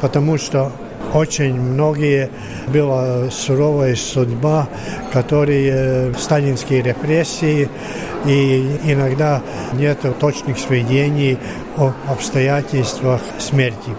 потому 0.01 0.37
что 0.37 0.71
очень 1.13 1.53
многие 1.53 2.29
была 2.67 3.29
суровая 3.29 3.95
судьба, 3.95 4.67
которые 5.11 5.71
э, 5.73 6.13
сталинские 6.17 6.81
репрессии, 6.81 7.69
и 8.25 8.79
иногда 8.85 9.41
нет 9.73 9.99
точных 10.19 10.57
сведений 10.57 11.37
о 11.77 11.93
обстоятельствах 12.07 13.21
смерти. 13.39 13.91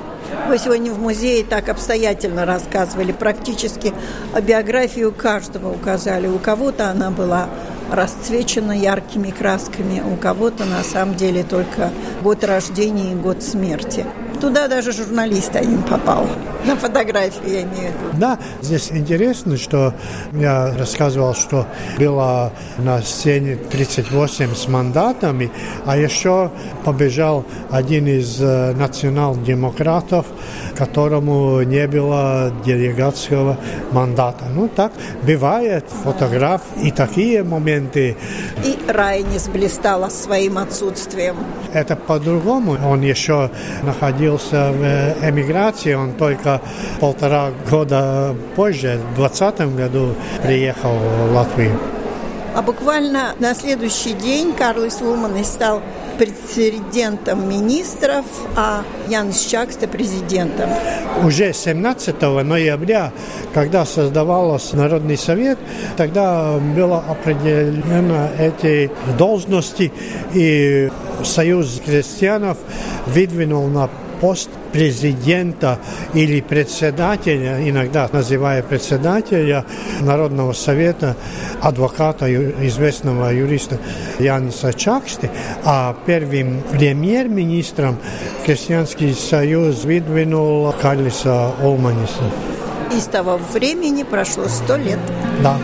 Вы 0.48 0.58
сегодня 0.58 0.92
в 0.92 0.98
музее 0.98 1.44
так 1.44 1.68
обстоятельно 1.68 2.44
рассказывали, 2.44 3.12
практически 3.12 3.94
биографию 4.42 5.12
каждого 5.12 5.70
указали. 5.70 6.26
У 6.26 6.38
кого-то 6.38 6.90
она 6.90 7.10
была 7.10 7.48
расцвечена 7.90 8.72
яркими 8.72 9.30
красками, 9.30 10.02
у 10.04 10.16
кого-то 10.16 10.64
на 10.64 10.82
самом 10.82 11.14
деле 11.14 11.44
только 11.44 11.90
год 12.22 12.44
рождения 12.44 13.12
и 13.12 13.14
год 13.14 13.42
смерти. 13.42 14.04
Туда 14.44 14.68
даже 14.68 14.92
журналист 14.92 15.56
один 15.56 15.82
попал. 15.84 16.26
На 16.66 16.76
фотографии 16.76 17.48
я 17.48 17.62
имею 17.62 17.92
в 17.92 17.94
виду. 17.94 18.18
Да, 18.18 18.38
здесь 18.60 18.92
интересно, 18.92 19.56
что 19.56 19.94
я 20.34 20.74
рассказывал, 20.76 21.34
что 21.34 21.66
было 21.98 22.52
на 22.76 23.00
сцене 23.00 23.56
38 23.56 24.54
с 24.54 24.68
мандатами, 24.68 25.50
а 25.86 25.96
еще 25.96 26.50
побежал 26.84 27.46
один 27.70 28.06
из 28.06 28.38
э, 28.38 28.74
национал-демократов, 28.74 30.26
которому 30.76 31.62
не 31.62 31.86
было 31.86 32.52
делегатского 32.66 33.56
мандата. 33.92 34.44
Ну, 34.54 34.68
так 34.68 34.92
бывает, 35.22 35.86
фотограф 36.04 36.60
и 36.82 36.90
такие 36.90 37.44
моменты. 37.44 38.14
И 38.62 38.73
Райнис 38.88 39.48
блистала 39.48 40.08
своим 40.08 40.58
отсутствием. 40.58 41.36
Это 41.72 41.96
по-другому. 41.96 42.76
Он 42.86 43.00
еще 43.00 43.50
находился 43.82 44.72
в 44.72 45.28
эмиграции, 45.28 45.94
он 45.94 46.12
только 46.12 46.60
полтора 47.00 47.50
года 47.70 48.34
позже, 48.56 49.00
в 49.12 49.16
2020 49.16 49.76
году, 49.76 50.14
приехал 50.42 50.94
в 50.94 51.32
Латвию. 51.32 51.78
А 52.54 52.62
буквально 52.62 53.34
на 53.40 53.54
следующий 53.54 54.12
день 54.12 54.52
Карлос 54.52 55.00
Луман 55.00 55.44
стал 55.44 55.82
президентом 56.18 57.48
министров, 57.48 58.24
а 58.56 58.82
Янис 59.08 59.44
Чакста 59.46 59.86
президентом. 59.88 60.70
Уже 61.22 61.52
17 61.52 62.20
ноября, 62.20 63.12
когда 63.52 63.84
создавался 63.84 64.76
Народный 64.76 65.16
совет, 65.16 65.58
тогда 65.96 66.58
было 66.58 67.04
определено 67.08 68.28
эти 68.38 68.90
должности, 69.16 69.92
и 70.34 70.90
Союз 71.22 71.80
крестьянов 71.84 72.58
выдвинул 73.06 73.66
на 73.68 73.88
пост 74.20 74.50
президента 74.74 75.78
или 76.14 76.40
председателя, 76.40 77.68
иногда 77.68 78.08
называя 78.12 78.60
председателя 78.60 79.64
Народного 80.00 80.52
совета, 80.52 81.16
адвоката, 81.62 82.26
известного 82.66 83.32
юриста 83.32 83.78
Яниса 84.18 84.72
Чаксти, 84.72 85.30
а 85.64 85.94
первым 86.06 86.60
премьер-министром 86.72 87.98
Крестьянский 88.44 89.14
союз 89.14 89.84
выдвинул 89.84 90.72
Карлиса 90.82 91.52
Олманиса. 91.62 92.24
И 92.92 92.98
с 92.98 93.04
того 93.04 93.38
времени 93.52 94.02
прошло 94.02 94.48
сто 94.48 94.74
лет. 94.74 94.98
Да. 95.40 95.56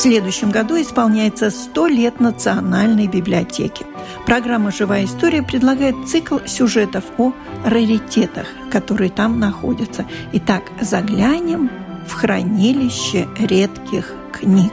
Следующем 0.00 0.50
году 0.50 0.80
исполняется 0.80 1.50
100 1.50 1.86
лет 1.88 2.20
Национальной 2.20 3.06
библиотеки. 3.06 3.84
Программа 4.24 4.72
«Живая 4.72 5.04
история» 5.04 5.42
предлагает 5.42 5.94
цикл 6.08 6.38
сюжетов 6.46 7.04
о 7.18 7.34
раритетах, 7.66 8.46
которые 8.72 9.10
там 9.10 9.38
находятся. 9.38 10.06
Итак, 10.32 10.62
заглянем 10.80 11.70
в 12.08 12.12
хранилище 12.14 13.28
редких 13.38 14.14
книг. 14.32 14.72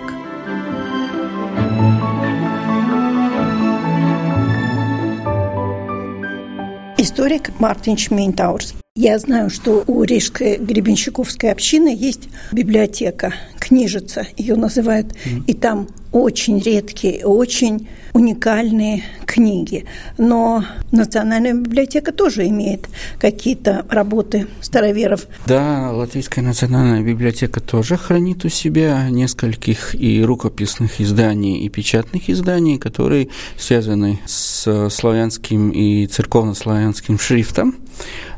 Историк 6.98 7.52
Мартин 7.60 7.98
Шмейнтаурс. 7.98 8.76
Я 8.96 9.20
знаю, 9.20 9.50
что 9.50 9.84
у 9.86 10.04
Рижской 10.04 10.58
Гребенщиковской 10.58 11.52
общины 11.52 11.96
есть 11.96 12.30
библиотека, 12.52 13.34
книжица, 13.68 14.26
ее 14.38 14.56
называют, 14.56 15.08
mm. 15.08 15.44
и 15.48 15.54
там 15.54 15.88
очень 16.22 16.60
редкие, 16.60 17.26
очень 17.26 17.88
уникальные 18.14 19.04
книги. 19.26 19.86
Но 20.18 20.64
Национальная 20.92 21.54
библиотека 21.54 22.12
тоже 22.12 22.48
имеет 22.48 22.88
какие-то 23.20 23.86
работы 23.90 24.48
староверов. 24.62 25.28
Да, 25.46 25.92
Латвийская 25.92 26.44
национальная 26.44 27.02
библиотека 27.02 27.60
тоже 27.60 27.98
хранит 27.98 28.46
у 28.46 28.50
себя 28.50 29.08
нескольких 29.10 29.94
и 29.94 30.24
рукописных 30.24 31.00
изданий, 31.02 31.60
и 31.60 31.70
печатных 31.70 32.30
изданий, 32.30 32.78
которые 32.78 33.30
связаны 33.58 34.20
с 34.26 34.90
славянским 34.90 35.70
и 35.70 36.08
церковно-славянским 36.08 37.20
шрифтом. 37.20 37.76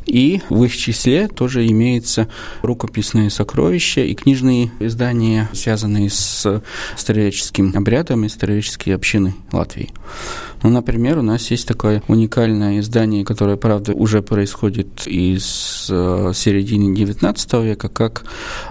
И 0.05 0.41
в 0.49 0.63
их 0.63 0.75
числе 0.75 1.27
тоже 1.27 1.67
имеются 1.67 2.27
рукописные 2.63 3.29
сокровища 3.29 4.01
и 4.01 4.15
книжные 4.15 4.71
издания, 4.79 5.49
связанные 5.53 6.09
с 6.09 6.63
староверческим 6.97 7.68
обрядом 7.75 8.25
и 8.25 8.29
староверческие 8.29 8.95
общины 8.95 9.35
Латвии. 9.51 9.91
Ну, 10.61 10.69
например, 10.69 11.19
у 11.19 11.21
нас 11.21 11.51
есть 11.51 11.67
такое 11.67 12.03
уникальное 12.07 12.79
издание, 12.79 13.23
которое, 13.23 13.55
правда, 13.55 13.93
уже 13.93 14.21
происходит 14.21 15.07
из 15.07 15.87
э, 15.89 16.31
середины 16.35 16.93
XIX 16.93 17.65
века, 17.65 17.87
как 17.87 18.23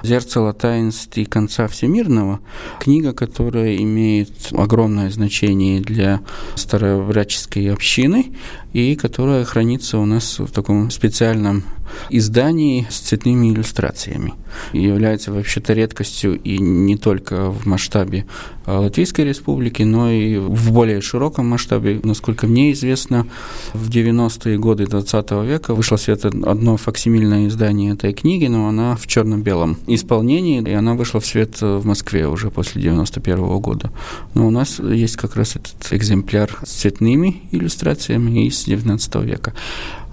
«Зерцало 0.03 0.53
таинств 0.53 1.19
конца 1.31 1.67
всемирного». 1.67 2.41
Книга, 2.81 3.13
которая 3.13 3.77
имеет 3.77 4.31
огромное 4.53 5.11
значение 5.11 5.81
для 5.81 6.21
старообрядческой 6.57 7.73
общины 7.73 8.35
и 8.73 8.95
которая 8.95 9.45
хранится 9.45 9.99
у 9.99 10.05
нас 10.05 10.39
в 10.39 10.51
таком 10.51 10.91
специальном 10.91 11.65
издании 12.11 12.87
с 12.91 12.99
цветными 12.99 13.53
иллюстрациями. 13.53 14.35
И 14.73 14.83
является 14.83 15.33
вообще-то 15.33 15.73
редкостью 15.73 16.39
и 16.41 16.59
не 16.59 16.97
только 16.97 17.51
в 17.51 17.67
масштабе 17.67 18.27
а, 18.65 18.81
Латвийской 18.81 19.25
республики, 19.25 19.83
но 19.83 20.11
и 20.11 20.37
в 20.37 20.73
более 20.73 21.01
широком 21.01 21.47
масштабе. 21.49 22.01
Насколько 22.03 22.47
мне 22.47 22.73
известно, 22.73 23.27
в 23.73 23.89
90-е 23.89 24.59
годы 24.59 24.87
20 24.87 25.31
века 25.45 25.75
вышло 25.75 25.97
в 25.97 26.01
свет 26.01 26.25
одно 26.25 26.77
факсимильное 26.77 27.49
издание 27.49 27.93
этой 27.93 28.13
книги, 28.13 28.47
но 28.47 28.69
она 28.69 28.97
в 28.97 29.07
черно-белом 29.07 29.79
исполнении, 29.87 30.63
и 30.63 30.73
она 30.73 30.95
вышла 30.95 31.21
в 31.21 31.27
свет 31.27 31.61
в 31.61 31.87
Москве 31.87 32.27
уже 32.27 32.51
после 32.51 32.83
91 32.83 33.39
-го 33.39 33.61
года. 33.61 33.91
Но 34.35 34.47
у 34.47 34.51
нас 34.51 34.79
есть 34.79 35.17
как 35.17 35.37
раз 35.37 35.57
этот 35.57 35.93
экземпляр 35.93 36.59
с 36.65 36.71
цветными 36.81 37.43
иллюстрациями 37.53 38.47
из 38.47 38.65
19 38.65 39.25
века. 39.25 39.55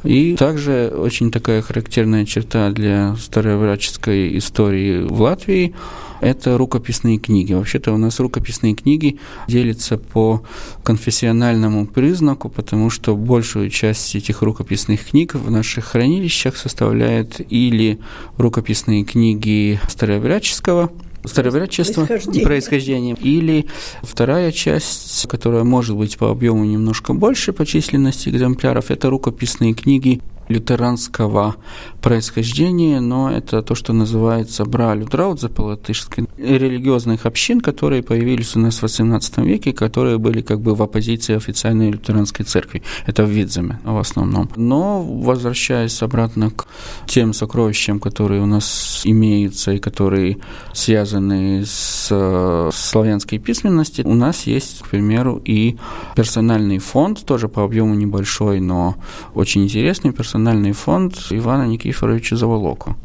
И 0.06 0.36
также 0.36 0.94
очень 0.96 1.32
такая 1.32 1.62
характерная 1.62 2.26
черта 2.26 2.70
для 2.70 3.16
старообрядческой 3.16 4.38
истории 4.38 5.02
в 5.02 5.22
Латвии– 5.22 5.74
это 6.22 6.58
рукописные 6.58 7.18
книги. 7.18 7.54
Вообще-то 7.54 7.92
у 7.92 7.98
нас 7.98 8.20
рукописные 8.20 8.74
книги 8.74 9.20
делятся 9.48 9.98
по 9.98 10.44
конфессиональному 10.84 11.86
признаку, 11.88 12.50
потому 12.50 12.90
что 12.90 13.16
большую 13.16 13.70
часть 13.70 14.16
этих 14.16 14.42
рукописных 14.42 15.10
книг 15.10 15.36
в 15.36 15.52
наших 15.52 15.86
хранилищах 15.86 16.58
составляют 16.58 17.42
или 17.50 18.00
рукописные 18.38 19.04
книги 19.04 19.80
старообрядческого 19.88 20.92
старообрядчества 21.28 22.08
и 22.34 22.44
происхождения. 22.44 23.16
Или 23.22 23.68
вторая 24.02 24.52
часть, 24.52 25.28
которая 25.28 25.64
может 25.64 25.96
быть 25.96 26.18
по 26.18 26.30
объему 26.30 26.66
немножко 26.66 27.14
больше 27.14 27.54
по 27.54 27.66
численности 27.66 28.30
экземпляров, 28.30 28.92
это 28.92 29.10
рукописные 29.10 29.74
книги 29.74 30.22
лютеранского 30.48 31.56
происхождения, 32.02 33.00
но 33.00 33.32
это 33.32 33.62
то, 33.62 33.74
что 33.74 33.92
называется 33.94 34.64
бра 34.66 34.94
лютраудзе 34.94 35.50
по-латышски, 35.50 36.26
религиозных 36.38 37.26
общин, 37.26 37.62
которые 37.62 38.04
появились 38.04 38.56
у 38.56 38.60
нас 38.60 38.82
в 38.82 38.86
XVIII 38.86 39.44
веке, 39.44 39.74
которые 39.74 40.18
были 40.18 40.42
как 40.42 40.62
бы 40.62 40.76
в 40.76 40.84
оппозиции 40.84 41.36
официальной 41.36 41.92
лютеранской 41.92 42.46
церкви. 42.46 42.84
Это 43.08 43.24
в 43.24 43.30
Видземе 43.30 43.80
в 43.84 43.98
основном. 43.98 44.50
Но, 44.56 45.02
возвращаясь 45.02 46.02
обратно 46.04 46.52
к 46.52 46.68
тем 47.08 47.34
сокровищам, 47.34 48.00
которые 48.00 48.42
у 48.42 48.46
нас 48.46 49.02
имеются 49.04 49.72
и 49.72 49.80
которые 49.80 50.38
связаны 50.74 51.64
с 51.66 52.70
славянской 52.72 53.40
письменностью, 53.40 54.08
у 54.08 54.14
нас 54.14 54.44
есть, 54.44 54.84
к 54.84 54.90
примеру, 54.90 55.42
и 55.44 55.78
персональный 56.16 56.78
фонд, 56.78 57.26
тоже 57.26 57.48
по 57.48 57.64
объему 57.64 57.96
небольшой, 57.96 58.60
но 58.60 58.96
очень 59.34 59.64
интересный 59.64 60.12
персональный 60.12 60.35
национальный 60.36 60.74
фонд 60.74 61.16
Ивана 61.30 61.66
Никифоровича 61.68 62.36
Заволоку. 62.36 62.96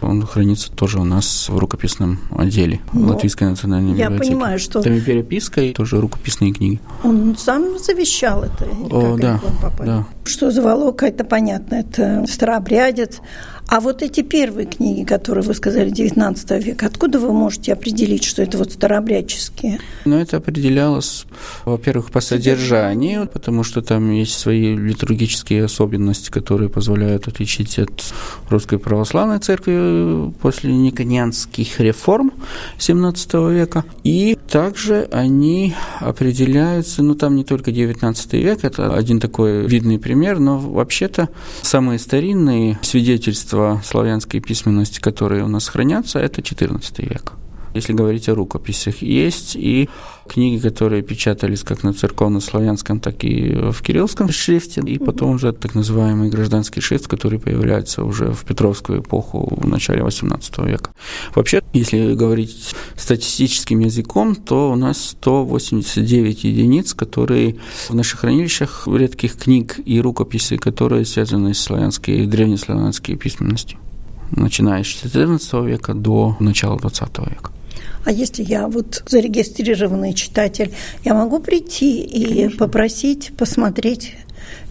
Он 0.00 0.26
хранится 0.26 0.70
тоже 0.70 0.98
у 0.98 1.04
нас 1.04 1.48
в 1.48 1.56
рукописном 1.56 2.18
отделе 2.36 2.80
Но 2.92 3.00
ну, 3.00 3.08
Латвийской 3.08 3.44
национальной 3.44 3.96
я 3.96 4.06
библиотеки. 4.06 4.24
Я 4.24 4.30
понимаю, 4.30 4.58
что... 4.58 4.82
Там 4.82 4.92
и 4.94 5.00
переписка, 5.00 5.62
и 5.62 5.72
тоже 5.72 6.00
рукописные 6.00 6.52
книги. 6.52 6.80
Он 7.04 7.36
сам 7.38 7.78
завещал 7.78 8.42
это? 8.42 8.66
О, 8.90 9.16
да, 9.16 9.40
да. 9.78 10.04
Что 10.24 10.50
Заволока, 10.50 11.06
это 11.06 11.24
понятно, 11.24 11.76
это 11.76 12.24
старообрядец. 12.28 13.20
А 13.68 13.80
вот 13.80 14.02
эти 14.02 14.20
первые 14.20 14.66
книги, 14.66 15.04
которые 15.04 15.44
вы 15.44 15.54
сказали, 15.54 15.88
19 15.88 16.64
века, 16.64 16.86
откуда 16.86 17.18
вы 17.18 17.32
можете 17.32 17.72
определить, 17.72 18.24
что 18.24 18.42
это 18.42 18.58
вот 18.58 18.72
старообрядческие? 18.72 19.78
Ну, 20.04 20.18
это 20.18 20.36
определялось, 20.36 21.24
во-первых, 21.64 22.10
по 22.10 22.20
содержанию, 22.20 23.26
потому 23.26 23.64
что 23.64 23.80
там 23.80 24.10
есть 24.10 24.38
свои 24.38 24.76
литургические 24.76 25.64
особенности, 25.64 26.30
которые 26.30 26.68
позволяют 26.68 27.28
отличить 27.28 27.78
от 27.78 28.12
русской 28.50 28.78
православной 28.78 29.38
церкви 29.38 30.32
после 30.42 30.72
никонианских 30.72 31.80
реформ 31.80 32.32
17 32.78 33.34
века. 33.50 33.84
И 34.04 34.36
также 34.50 35.08
они 35.12 35.74
определяются, 36.00 37.02
ну, 37.02 37.14
там 37.14 37.36
не 37.36 37.44
только 37.44 37.72
19 37.72 38.32
век, 38.34 38.64
это 38.64 38.94
один 38.94 39.18
такой 39.18 39.66
видный 39.66 39.98
пример, 39.98 40.40
но 40.40 40.58
вообще-то 40.58 41.30
самые 41.62 41.98
старинные 41.98 42.78
свидетельства 42.82 43.51
свидетельства 43.52 43.80
славянской 43.84 44.40
письменности, 44.40 45.00
которые 45.00 45.44
у 45.44 45.48
нас 45.48 45.68
хранятся, 45.68 46.18
это 46.18 46.40
XIV 46.40 47.08
век. 47.08 47.32
Если 47.74 47.92
говорить 47.92 48.28
о 48.28 48.34
рукописях, 48.34 49.02
есть 49.02 49.56
и 49.56 49.88
книги, 50.28 50.60
которые 50.60 51.02
печатались 51.02 51.62
как 51.62 51.82
на 51.82 51.92
церковно-славянском, 51.92 53.00
так 53.00 53.24
и 53.24 53.54
в 53.54 53.82
кириллском 53.82 54.30
шрифте, 54.30 54.80
и 54.80 54.98
потом 54.98 55.30
уже 55.32 55.52
так 55.52 55.74
называемый 55.74 56.30
гражданский 56.30 56.80
шрифт, 56.80 57.06
который 57.06 57.38
появляется 57.38 58.04
уже 58.04 58.32
в 58.32 58.44
Петровскую 58.44 59.00
эпоху 59.00 59.58
в 59.60 59.66
начале 59.66 60.02
XVIII 60.02 60.68
века. 60.68 60.90
Вообще, 61.34 61.62
если 61.72 62.14
говорить 62.14 62.74
статистическим 62.96 63.80
языком, 63.80 64.34
то 64.34 64.72
у 64.72 64.76
нас 64.76 65.10
189 65.10 66.44
единиц, 66.44 66.94
которые 66.94 67.56
в 67.88 67.94
наших 67.94 68.20
хранилищах 68.20 68.86
редких 68.86 69.36
книг 69.36 69.80
и 69.84 70.00
рукописей, 70.00 70.58
которые 70.58 71.04
связаны 71.04 71.54
с 71.54 71.60
славянской, 71.60 72.26
древнеславянской 72.26 73.16
письменностью 73.16 73.78
начиная 74.36 74.82
с 74.82 75.04
XIV 75.04 75.68
века 75.68 75.94
до 75.94 76.36
начала 76.40 76.76
XX 76.76 77.28
века. 77.28 77.52
А 78.04 78.10
если 78.10 78.42
я 78.42 78.66
вот 78.68 79.02
зарегистрированный 79.06 80.12
читатель, 80.14 80.72
я 81.04 81.14
могу 81.14 81.38
прийти 81.38 82.00
и 82.02 82.24
Конечно. 82.24 82.58
попросить 82.58 83.32
посмотреть 83.36 84.14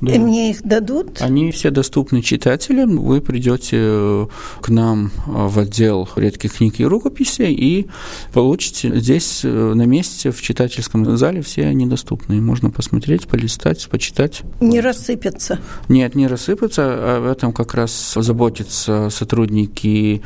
да. 0.02 0.14
И 0.14 0.20
мне 0.20 0.50
их 0.50 0.64
дадут? 0.64 1.22
Они 1.22 1.52
все 1.52 1.70
доступны 1.70 2.22
читателям. 2.22 2.98
Вы 2.98 3.22
придете 3.22 3.78
э, 3.80 4.28
к 4.60 4.70
нам 4.70 5.12
э, 5.28 5.32
в 5.48 5.60
отдел 5.60 6.10
редких 6.16 6.54
книг 6.54 6.80
и 6.80 6.86
рукописей 6.86 7.54
и 7.54 7.88
получите 8.34 9.00
здесь 9.00 9.42
э, 9.44 9.50
на 9.50 9.84
месте 9.84 10.32
в 10.32 10.42
читательском 10.42 11.18
зале 11.18 11.42
все 11.42 11.68
они 11.68 11.86
доступны. 11.86 12.42
Можно 12.42 12.72
посмотреть, 12.72 13.28
полистать, 13.28 13.88
почитать. 13.90 14.42
Не 14.60 14.82
рассыпятся? 14.82 15.60
Нет, 15.88 16.16
не 16.16 16.28
рассыпаться. 16.28 17.18
Об 17.18 17.26
этом 17.26 17.54
как 17.54 17.76
раз 17.76 18.14
заботятся 18.16 19.10
сотрудники 19.12 20.22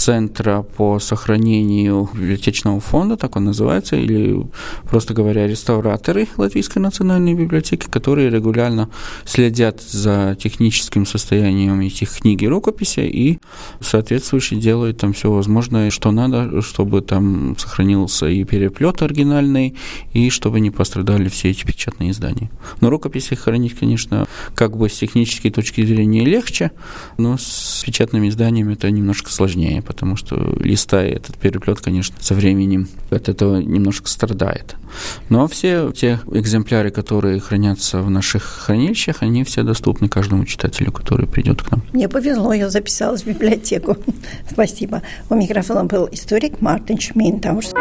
Центра 0.00 0.62
по 0.62 0.98
сохранению 0.98 2.08
библиотечного 2.14 2.80
фонда, 2.80 3.16
так 3.16 3.36
он 3.36 3.44
называется, 3.44 3.96
или, 3.96 4.46
просто 4.88 5.12
говоря, 5.12 5.46
реставраторы 5.46 6.26
Латвийской 6.38 6.78
национальной 6.78 7.34
библиотеки, 7.34 7.86
которые 7.86 8.30
регулярно 8.30 8.88
следят 9.24 9.80
за 9.80 10.36
техническим 10.40 11.06
состоянием 11.06 11.80
этих 11.80 12.18
книг 12.18 12.42
и 12.42 12.48
рукописей 12.48 13.08
и 13.08 13.38
соответствующе 13.80 14.56
делают 14.56 14.98
там 14.98 15.12
все 15.12 15.30
возможное, 15.30 15.90
что 15.90 16.10
надо, 16.10 16.62
чтобы 16.62 17.00
там 17.00 17.56
сохранился 17.58 18.26
и 18.26 18.44
переплет 18.44 19.02
оригинальный, 19.02 19.76
и 20.12 20.30
чтобы 20.30 20.60
не 20.60 20.70
пострадали 20.70 21.28
все 21.28 21.50
эти 21.50 21.64
печатные 21.64 22.10
издания. 22.10 22.50
Но 22.80 22.90
рукописи 22.90 23.34
хранить, 23.34 23.78
конечно, 23.78 24.26
как 24.54 24.76
бы 24.76 24.88
с 24.88 24.98
технической 24.98 25.50
точки 25.50 25.84
зрения 25.84 26.24
легче, 26.24 26.72
но 27.18 27.36
с 27.38 27.82
печатными 27.84 28.28
изданиями 28.28 28.74
это 28.74 28.90
немножко 28.90 29.30
сложнее, 29.30 29.82
потому 29.82 30.16
что 30.16 30.56
листа 30.60 31.06
и 31.06 31.10
этот 31.10 31.36
переплет, 31.38 31.80
конечно, 31.80 32.16
со 32.20 32.34
временем 32.34 32.88
от 33.10 33.28
этого 33.28 33.58
немножко 33.58 34.08
страдает. 34.08 34.76
Но 35.28 35.46
все 35.48 35.92
те 35.92 36.20
экземпляры, 36.32 36.90
которые 36.90 37.40
хранятся 37.40 38.02
в 38.02 38.10
наших 38.10 38.42
хранилищах, 38.42 38.79
они 39.22 39.44
все 39.44 39.62
доступны 39.62 40.08
каждому 40.08 40.44
читателю, 40.44 40.92
который 40.92 41.26
придет 41.26 41.62
к 41.62 41.70
нам. 41.70 41.82
Мне 41.92 42.08
повезло, 42.08 42.52
я 42.52 42.68
записалась 42.70 43.22
в 43.22 43.26
библиотеку. 43.26 43.96
Спасибо. 44.50 45.02
У 45.28 45.34
микрофона 45.34 45.84
был 45.84 46.08
историк 46.10 46.60
Мартин 46.60 46.98
Шминтаурс. 46.98 47.72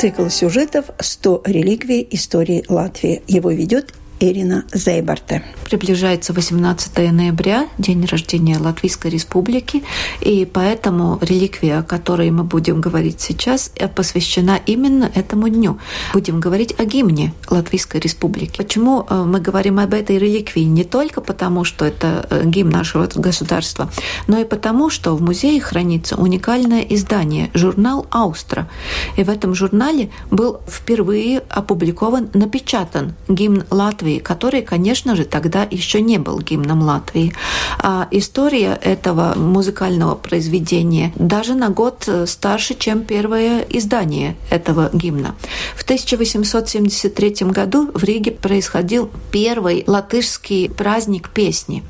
Цикл 0.00 0.28
сюжетов 0.28 0.86
«100 0.96 1.42
реликвий 1.44 2.08
истории 2.12 2.64
Латвии». 2.68 3.22
Его 3.26 3.50
ведет 3.50 3.92
Ирина 4.18 4.64
Зейбарте. 4.72 5.42
Приближается 5.70 6.32
18 6.32 7.12
ноября, 7.12 7.68
день 7.78 8.04
рождения 8.04 8.58
Латвийской 8.58 9.08
Республики, 9.08 9.84
и 10.20 10.44
поэтому 10.44 11.20
реликвия, 11.20 11.78
о 11.78 11.82
которой 11.84 12.32
мы 12.32 12.42
будем 12.42 12.80
говорить 12.80 13.20
сейчас, 13.20 13.70
посвящена 13.94 14.58
именно 14.66 15.08
этому 15.14 15.48
дню. 15.48 15.78
Будем 16.12 16.40
говорить 16.40 16.74
о 16.76 16.84
гимне 16.84 17.32
Латвийской 17.48 18.00
Республики. 18.00 18.56
Почему 18.56 19.06
э, 19.08 19.22
мы 19.22 19.38
говорим 19.38 19.78
об 19.78 19.94
этой 19.94 20.18
реликвии? 20.18 20.62
Не 20.62 20.82
только 20.82 21.20
потому, 21.20 21.62
что 21.62 21.84
это 21.84 22.26
э, 22.28 22.42
гимн 22.46 22.70
нашего 22.70 23.06
государства, 23.14 23.92
но 24.26 24.40
и 24.40 24.44
потому, 24.44 24.90
что 24.90 25.14
в 25.14 25.22
музее 25.22 25.60
хранится 25.60 26.16
уникальное 26.16 26.80
издание, 26.80 27.48
журнал 27.54 28.08
«Аустра». 28.10 28.68
И 29.16 29.22
в 29.22 29.30
этом 29.30 29.54
журнале 29.54 30.10
был 30.32 30.62
впервые 30.68 31.44
опубликован, 31.48 32.28
напечатан 32.34 33.14
гимн 33.28 33.62
Латвии, 33.70 34.18
который, 34.18 34.62
конечно 34.62 35.14
же, 35.14 35.24
тогда 35.24 35.59
еще 35.68 36.00
не 36.00 36.18
был 36.18 36.38
гимном 36.40 36.82
Латвии. 36.82 37.32
А 37.78 38.08
история 38.10 38.78
этого 38.82 39.34
музыкального 39.36 40.14
произведения 40.14 41.12
даже 41.16 41.54
на 41.54 41.70
год 41.70 42.08
старше, 42.26 42.74
чем 42.74 43.02
первое 43.04 43.60
издание 43.68 44.36
этого 44.50 44.90
гимна. 44.92 45.34
В 45.76 45.82
1873 45.82 47.48
году 47.48 47.90
в 47.94 48.04
Риге 48.04 48.32
происходил 48.32 49.10
первый 49.30 49.84
латышский 49.86 50.68
праздник 50.68 51.30
песни. 51.30 51.82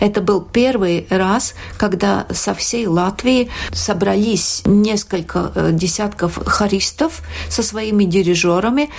Это 0.00 0.20
был 0.20 0.40
первый 0.40 1.06
раз, 1.10 1.54
когда 1.76 2.26
со 2.30 2.54
всей 2.54 2.86
Латвии 2.86 3.50
собрались 3.72 4.62
несколько 4.64 5.52
э, 5.54 5.70
десятков 5.72 6.38
хористов 6.46 7.22
со 7.48 7.62
своими 7.62 8.04
дирижерами, 8.04 8.90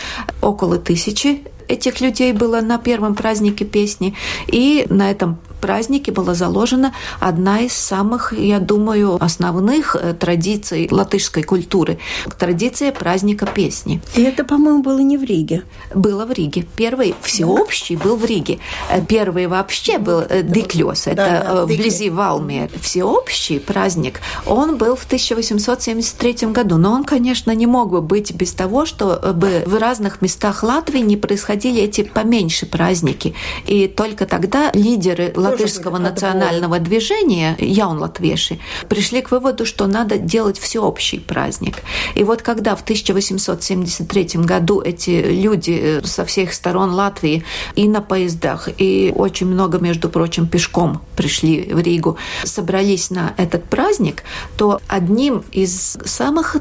около 0.42 0.78
тысячи 0.78 1.44
этих 1.70 2.02
людей 2.02 2.34
было 2.34 2.62
на 2.62 2.78
первом 2.78 3.16
празднике 3.16 3.66
песни. 3.66 4.16
И 4.48 4.86
на 4.90 5.10
этом 5.10 5.38
празднике 5.60 6.12
была 6.12 6.34
заложена 6.34 6.94
одна 7.20 7.62
из 7.62 7.74
самых, 7.74 8.34
я 8.34 8.60
думаю, 8.60 9.18
основных 9.22 9.96
э, 9.96 10.14
традиций 10.14 10.88
латышской 10.92 11.44
культуры. 11.44 12.00
Традиция 12.38 12.92
праздника 12.92 13.46
песни. 13.46 14.02
И 14.16 14.22
это, 14.22 14.44
по-моему, 14.44 14.82
было 14.82 15.00
не 15.00 15.18
в 15.18 15.24
Риге. 15.24 15.64
Было 15.94 16.26
в 16.26 16.32
Риге. 16.32 16.66
Первый 16.76 17.16
всеобщий 17.22 17.96
был 17.96 18.16
в 18.16 18.26
Риге. 18.26 18.60
Э, 18.90 19.02
первый 19.06 19.48
вообще 19.48 19.98
был 19.98 20.22
э, 20.22 20.44
Диклёс, 20.44 21.08
это 21.08 21.16
да, 21.16 21.54
да, 21.54 21.66
вблизи 21.66 22.10
Валмер. 22.10 22.70
Всеобщий 22.82 23.60
праздник, 23.60 24.22
он 24.46 24.78
был 24.78 24.96
в 24.96 25.06
1873 25.06 26.48
году. 26.52 26.78
Но 26.78 26.94
он, 26.94 27.04
конечно, 27.04 27.52
не 27.52 27.68
мог 27.68 27.92
бы 27.92 28.02
быть 28.02 28.34
без 28.34 28.54
того, 28.54 28.86
чтобы 28.86 29.64
в 29.66 29.80
разных 29.80 30.22
местах 30.22 30.64
Латвии 30.64 31.00
не 31.00 31.18
происходили 31.18 31.82
эти 31.82 32.04
поменьше 32.04 32.66
праздники. 32.66 33.36
И 33.68 33.88
только 33.88 34.26
тогда 34.26 34.72
лидеры 34.74 35.32
латышского 35.52 35.98
национального 35.98 36.80
движения, 36.80 37.56
Яун 37.60 38.00
Латвеши, 38.00 38.60
пришли 38.88 39.22
к 39.22 39.32
выводу, 39.32 39.66
что 39.66 39.88
надо 39.88 40.18
делать 40.18 40.60
всеобщий 40.60 41.20
праздник. 41.20 41.78
И 42.16 42.24
вот 42.24 42.42
когда 42.42 42.76
в 42.76 42.82
1873 42.82 44.42
году 44.44 44.82
эти 44.82 45.10
люди 45.10 46.02
со 46.04 46.26
всех 46.26 46.54
сторон 46.54 46.94
Латвии 46.94 47.44
и 47.76 47.88
на 47.88 48.02
поездах, 48.02 48.70
и 48.78 49.14
очень 49.16 49.48
много, 49.48 49.80
между 49.80 50.10
прочим, 50.10 50.48
пешком 50.48 51.02
пришли 51.16 51.74
в 51.74 51.80
Ригу, 51.80 52.18
собрались 52.44 53.10
на 53.10 53.34
этот 53.38 53.66
праздник, 53.66 54.24
то 54.58 54.82
одним 54.88 55.44
из 55.52 55.98
самых 56.06 56.56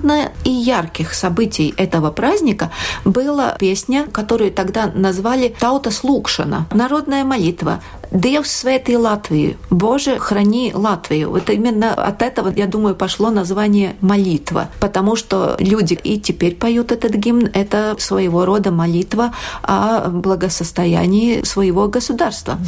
и 0.44 0.51
ярких 0.51 1.14
событий 1.14 1.74
этого 1.77 2.11
праздника 2.11 2.70
была 3.05 3.57
песня, 3.59 4.07
которую 4.11 4.53
тогда 4.53 4.90
назвали 4.94 5.55
«Таута 5.59 5.90
Слукшана»– 5.90 6.66
народная 6.72 7.24
молитва 7.24 7.83
Dievs 8.11 8.49
svētī 8.62 8.97
Латвию. 8.97 9.57
Боже, 9.71 10.18
храни 10.18 10.73
Латвию. 10.75 11.31
Вот 11.31 11.51
именно 11.51 11.92
от 11.92 12.23
этого, 12.23 12.51
я 12.55 12.66
думаю, 12.66 12.94
пошло 12.94 13.31
название 13.31 13.97
молитва. 14.01 14.71
Потому 14.81 15.14
что 15.14 15.57
люди 15.59 15.99
и 16.03 16.18
теперь 16.18 16.55
поют 16.55 16.90
этот 16.90 17.12
гимн. 17.14 17.51
Это 17.53 17.97
своего 17.99 18.47
рода 18.47 18.71
молитва 18.71 19.35
о 19.62 20.09
благосостоянии 20.09 21.42
своего 21.44 21.88
государства. 21.88 22.59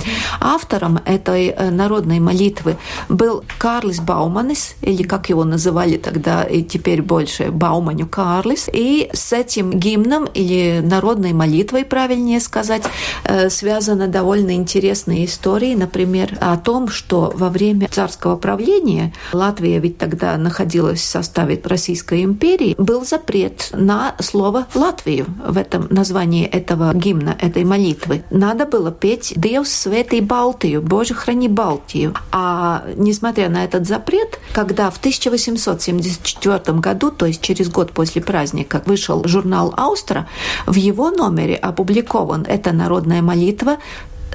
Автором 0.41 1.01
этой 1.07 1.47
э, 1.49 1.71
народной 1.71 2.21
молитвы 2.21 2.77
был 3.09 3.43
Карлис 3.59 4.01
Бауманис, 4.01 4.75
или 4.83 5.03
как 5.03 5.31
его 5.31 5.45
называли 5.45 5.97
тогда 5.97 6.43
и 6.43 6.63
теперь 6.63 7.01
больше 7.01 7.51
Бауманю 7.51 8.07
Карлис. 8.07 8.69
И 8.71 9.09
с 9.15 9.33
этим 9.33 9.71
гимном 9.71 10.27
или 10.27 10.81
народной 10.83 11.33
молитвой, 11.33 11.87
правильнее 11.87 12.41
сказать, 12.41 12.83
э, 13.25 13.49
связана 13.49 14.07
довольно 14.07 14.55
интересная 14.55 15.30
истории, 15.31 15.75
например, 15.75 16.37
о 16.41 16.57
том, 16.57 16.89
что 16.89 17.33
во 17.35 17.49
время 17.49 17.89
царского 17.89 18.37
правления 18.37 19.13
Латвия 19.33 19.79
ведь 19.79 19.97
тогда 19.97 20.37
находилась 20.37 21.01
в 21.01 21.05
составе 21.05 21.61
Российской 21.65 22.25
империи, 22.25 22.75
был 22.77 23.05
запрет 23.05 23.71
на 23.73 24.15
слово 24.19 24.67
Латвию 24.75 25.27
в 25.47 25.57
этом 25.57 25.87
названии 25.91 26.45
этого 26.45 26.93
гимна, 26.93 27.37
этой 27.41 27.65
молитвы. 27.65 28.25
Надо 28.31 28.67
было 28.67 28.91
петь 28.91 29.33
«Диевс 29.37 29.71
светый 29.71 30.21
Балтию», 30.21 30.83
«Боже, 30.83 31.15
храни 31.15 31.49
Балтию». 31.49 32.15
А 32.33 32.85
несмотря 32.97 33.49
на 33.49 33.65
этот 33.65 33.87
запрет, 33.87 34.41
когда 34.53 34.91
в 34.91 34.99
1874 34.99 36.79
году, 36.79 37.11
то 37.11 37.27
есть 37.27 37.41
через 37.41 37.69
год 37.69 37.93
после 37.93 38.21
праздника, 38.21 38.83
вышел 38.85 39.23
журнал 39.27 39.73
«Аустра», 39.77 40.27
в 40.67 40.75
его 40.75 41.11
номере 41.11 41.55
опубликован 41.55 42.45
эта 42.49 42.73
народная 42.73 43.23
молитва 43.23 43.77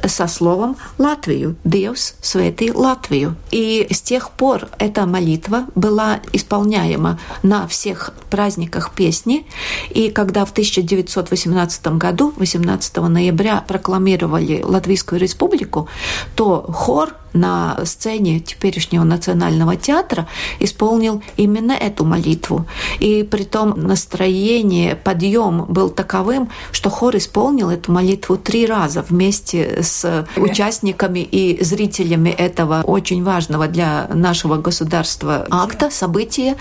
со 0.06 0.28
словом 0.28 0.78
Латвию. 0.98 1.56
Диевс 1.64 2.16
свети 2.22 2.72
Латвию. 2.72 3.36
И 3.52 3.88
с 3.90 4.02
тех 4.02 4.32
пор 4.32 4.70
эта 4.78 5.06
молитва 5.06 5.66
была 5.76 6.20
исполняема 6.34 7.20
на 7.44 7.68
всех 7.68 8.12
праздниках 8.30 8.94
песни. 8.94 9.46
И 9.90 10.10
когда 10.10 10.46
в 10.46 10.52
1918 10.52 11.88
году, 11.98 12.34
18 12.38 12.98
ноября, 12.98 13.64
прокламировали 13.68 14.62
Латвийскую 14.64 15.20
республику, 15.20 15.88
то 16.36 16.62
хор 16.62 17.14
на 17.36 17.78
сцене 17.86 18.40
теперешнего 18.40 19.04
Национального 19.04 19.76
театра 19.76 20.28
исполнил 20.60 21.22
именно 21.38 21.74
эту 21.74 22.06
молитву. 22.06 22.66
И 23.00 23.24
при 23.24 23.44
том 23.44 23.72
настроение, 23.82 24.96
подъем 24.96 25.66
был 25.66 25.90
таковым, 25.90 26.50
что 26.72 26.90
хор 26.90 27.16
исполнил 27.18 27.70
эту 27.70 27.92
молитву 27.92 28.38
три 28.38 28.66
раза 28.66 29.04
вместе 29.08 29.84
с 29.84 30.28
участниками 30.38 31.20
и 31.20 31.64
зрителями 31.64 32.30
этого 32.30 32.82
очень 32.84 33.24
важного 33.24 33.68
для 33.68 34.08
нашего 34.14 34.56
государства 34.58 35.46
акта, 35.50 35.90
события. 35.90 36.56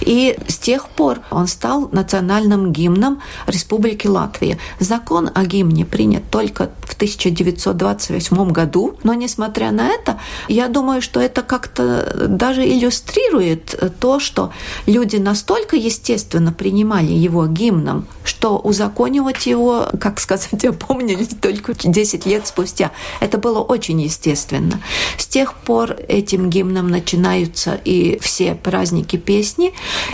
И 0.00 0.36
с 0.46 0.58
тех 0.58 0.88
пор 0.88 1.20
он 1.30 1.46
стал 1.46 1.88
национальным 1.92 2.72
гимном 2.72 3.20
Республики 3.46 4.06
Латвия. 4.06 4.58
Закон 4.78 5.30
о 5.34 5.44
гимне 5.44 5.84
принят 5.84 6.30
только 6.30 6.70
в 6.82 6.94
1928 6.94 8.50
году, 8.50 8.96
но 9.02 9.14
несмотря 9.14 9.70
на 9.72 9.88
это, 9.88 10.19
я 10.48 10.68
думаю, 10.68 11.02
что 11.02 11.20
это 11.20 11.42
как-то 11.42 12.26
даже 12.28 12.66
иллюстрирует 12.66 13.94
то, 14.00 14.20
что 14.20 14.52
люди 14.86 15.16
настолько 15.16 15.76
естественно 15.76 16.52
принимали 16.52 17.12
его 17.12 17.46
гимном, 17.46 18.06
что 18.24 18.58
узаконивать 18.58 19.46
его, 19.46 19.88
как 20.00 20.20
сказать, 20.20 20.64
опомнились 20.64 21.28
только 21.40 21.74
10 21.74 22.26
лет 22.26 22.46
спустя. 22.46 22.90
Это 23.20 23.38
было 23.38 23.60
очень 23.60 24.00
естественно. 24.00 24.80
С 25.16 25.26
тех 25.26 25.54
пор 25.54 25.96
этим 26.08 26.50
гимном 26.50 26.88
начинаются 26.88 27.78
и 27.84 28.18
все 28.20 28.54
праздники 28.54 29.16
песни, 29.16 29.72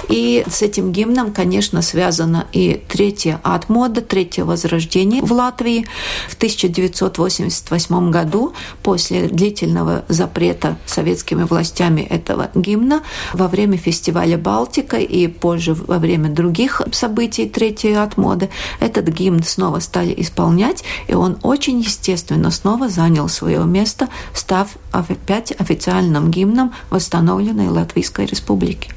и 0.08 0.44
с 0.48 0.62
этим 0.62 0.92
гимном, 0.92 1.32
конечно, 1.32 1.82
связано 1.82 2.46
и 2.52 2.82
третья 2.88 3.40
отмода, 3.42 4.00
третье 4.00 4.44
возрождение 4.44 5.22
в 5.22 5.32
Латвии. 5.32 5.86
В 6.28 6.34
1988 6.34 8.10
году, 8.10 8.52
после 8.82 9.28
длительного 9.28 9.95
запрета 10.08 10.76
советскими 10.86 11.44
властями 11.44 12.02
этого 12.02 12.50
гимна 12.54 13.02
во 13.32 13.48
время 13.48 13.76
фестиваля 13.76 14.38
«Балтика» 14.38 14.96
и 14.96 15.26
позже 15.26 15.74
во 15.74 15.98
время 15.98 16.30
других 16.30 16.82
событий 16.92 17.48
третьей 17.48 17.94
от 17.94 18.16
моды 18.16 18.50
этот 18.80 19.08
гимн 19.08 19.42
снова 19.42 19.80
стали 19.80 20.14
исполнять, 20.16 20.84
и 21.08 21.14
он 21.14 21.38
очень 21.42 21.80
естественно 21.80 22.50
снова 22.50 22.88
занял 22.88 23.28
свое 23.28 23.64
место, 23.64 24.08
став 24.32 24.76
опять 24.92 25.52
официальным 25.58 26.30
гимном 26.30 26.72
восстановленной 26.90 27.68
Латвийской 27.68 28.26
Республики. 28.26 28.90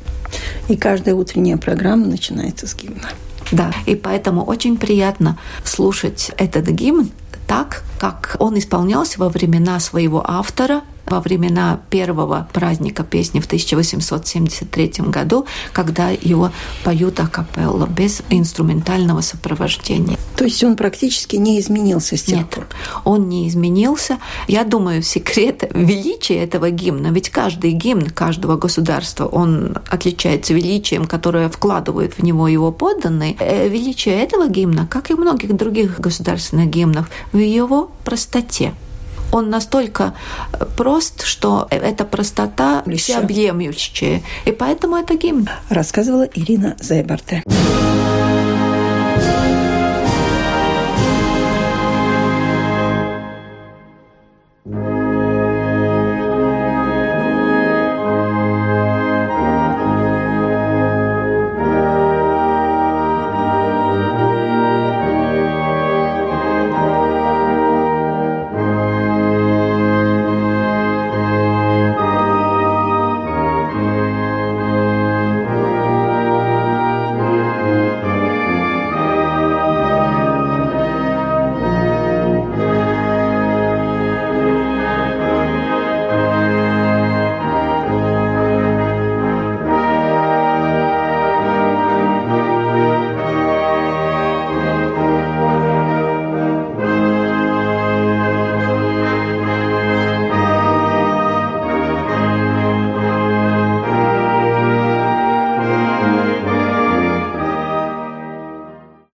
И 0.68 0.76
каждая 0.76 1.16
утренняя 1.16 1.58
программа 1.58 2.06
начинается 2.06 2.68
с 2.68 2.76
гимна. 2.76 3.10
Да, 3.52 3.74
и 3.86 3.96
поэтому 3.96 4.44
очень 4.44 4.78
приятно 4.78 5.38
слушать 5.64 6.32
этот 6.38 6.68
гимн 6.68 7.10
так, 7.50 7.84
как 7.98 8.36
он 8.38 8.60
исполнялся 8.60 9.20
во 9.20 9.28
времена 9.28 9.80
своего 9.80 10.24
автора, 10.24 10.82
во 11.10 11.20
времена 11.20 11.80
первого 11.90 12.48
праздника 12.54 13.04
песни 13.04 13.40
в 13.40 13.46
1873 13.46 14.94
году, 15.08 15.46
когда 15.74 16.10
его 16.10 16.52
поют 16.84 17.20
акапелла 17.20 17.88
без 17.88 18.22
инструментального 18.30 19.22
сопровождения. 19.22 20.18
То 20.36 20.46
есть 20.46 20.64
он 20.64 20.78
практически 20.78 21.36
не 21.36 21.60
изменился 21.60 22.16
с 22.16 22.24
тех 22.24 22.48
пор? 22.48 22.64
Нет, 22.64 22.76
он 23.04 23.28
не 23.28 23.50
изменился. 23.50 24.20
Я 24.48 24.64
думаю, 24.64 25.04
секрет 25.04 25.70
величия 25.74 26.38
этого 26.38 26.70
гимна, 26.70 27.08
ведь 27.08 27.30
каждый 27.30 27.72
гимн 27.72 28.10
каждого 28.10 28.56
государства, 28.56 29.26
он 29.26 29.78
отличается 29.90 30.54
величием, 30.54 31.06
которое 31.06 31.50
вкладывают 31.50 32.14
в 32.14 32.24
него 32.24 32.48
его 32.48 32.72
подданные. 32.72 33.36
Э, 33.40 33.68
величие 33.68 34.16
этого 34.22 34.48
гимна, 34.48 34.88
как 34.88 35.12
и 35.12 35.14
многих 35.14 35.56
других 35.56 36.00
государственных 36.00 36.70
гимнов, 36.70 37.10
в 37.34 37.38
его 37.38 37.92
простоте 38.06 38.74
он 39.32 39.50
настолько 39.50 40.14
прост, 40.78 41.24
что 41.24 41.68
эта 41.70 42.06
простота 42.06 42.84
всеобъемлющая. 42.86 44.22
И 44.46 44.52
поэтому 44.52 44.96
это 44.96 45.16
гимн. 45.16 45.50
Рассказывала 45.70 46.24
Ирина 46.24 46.76
Зайбарте. 46.80 47.44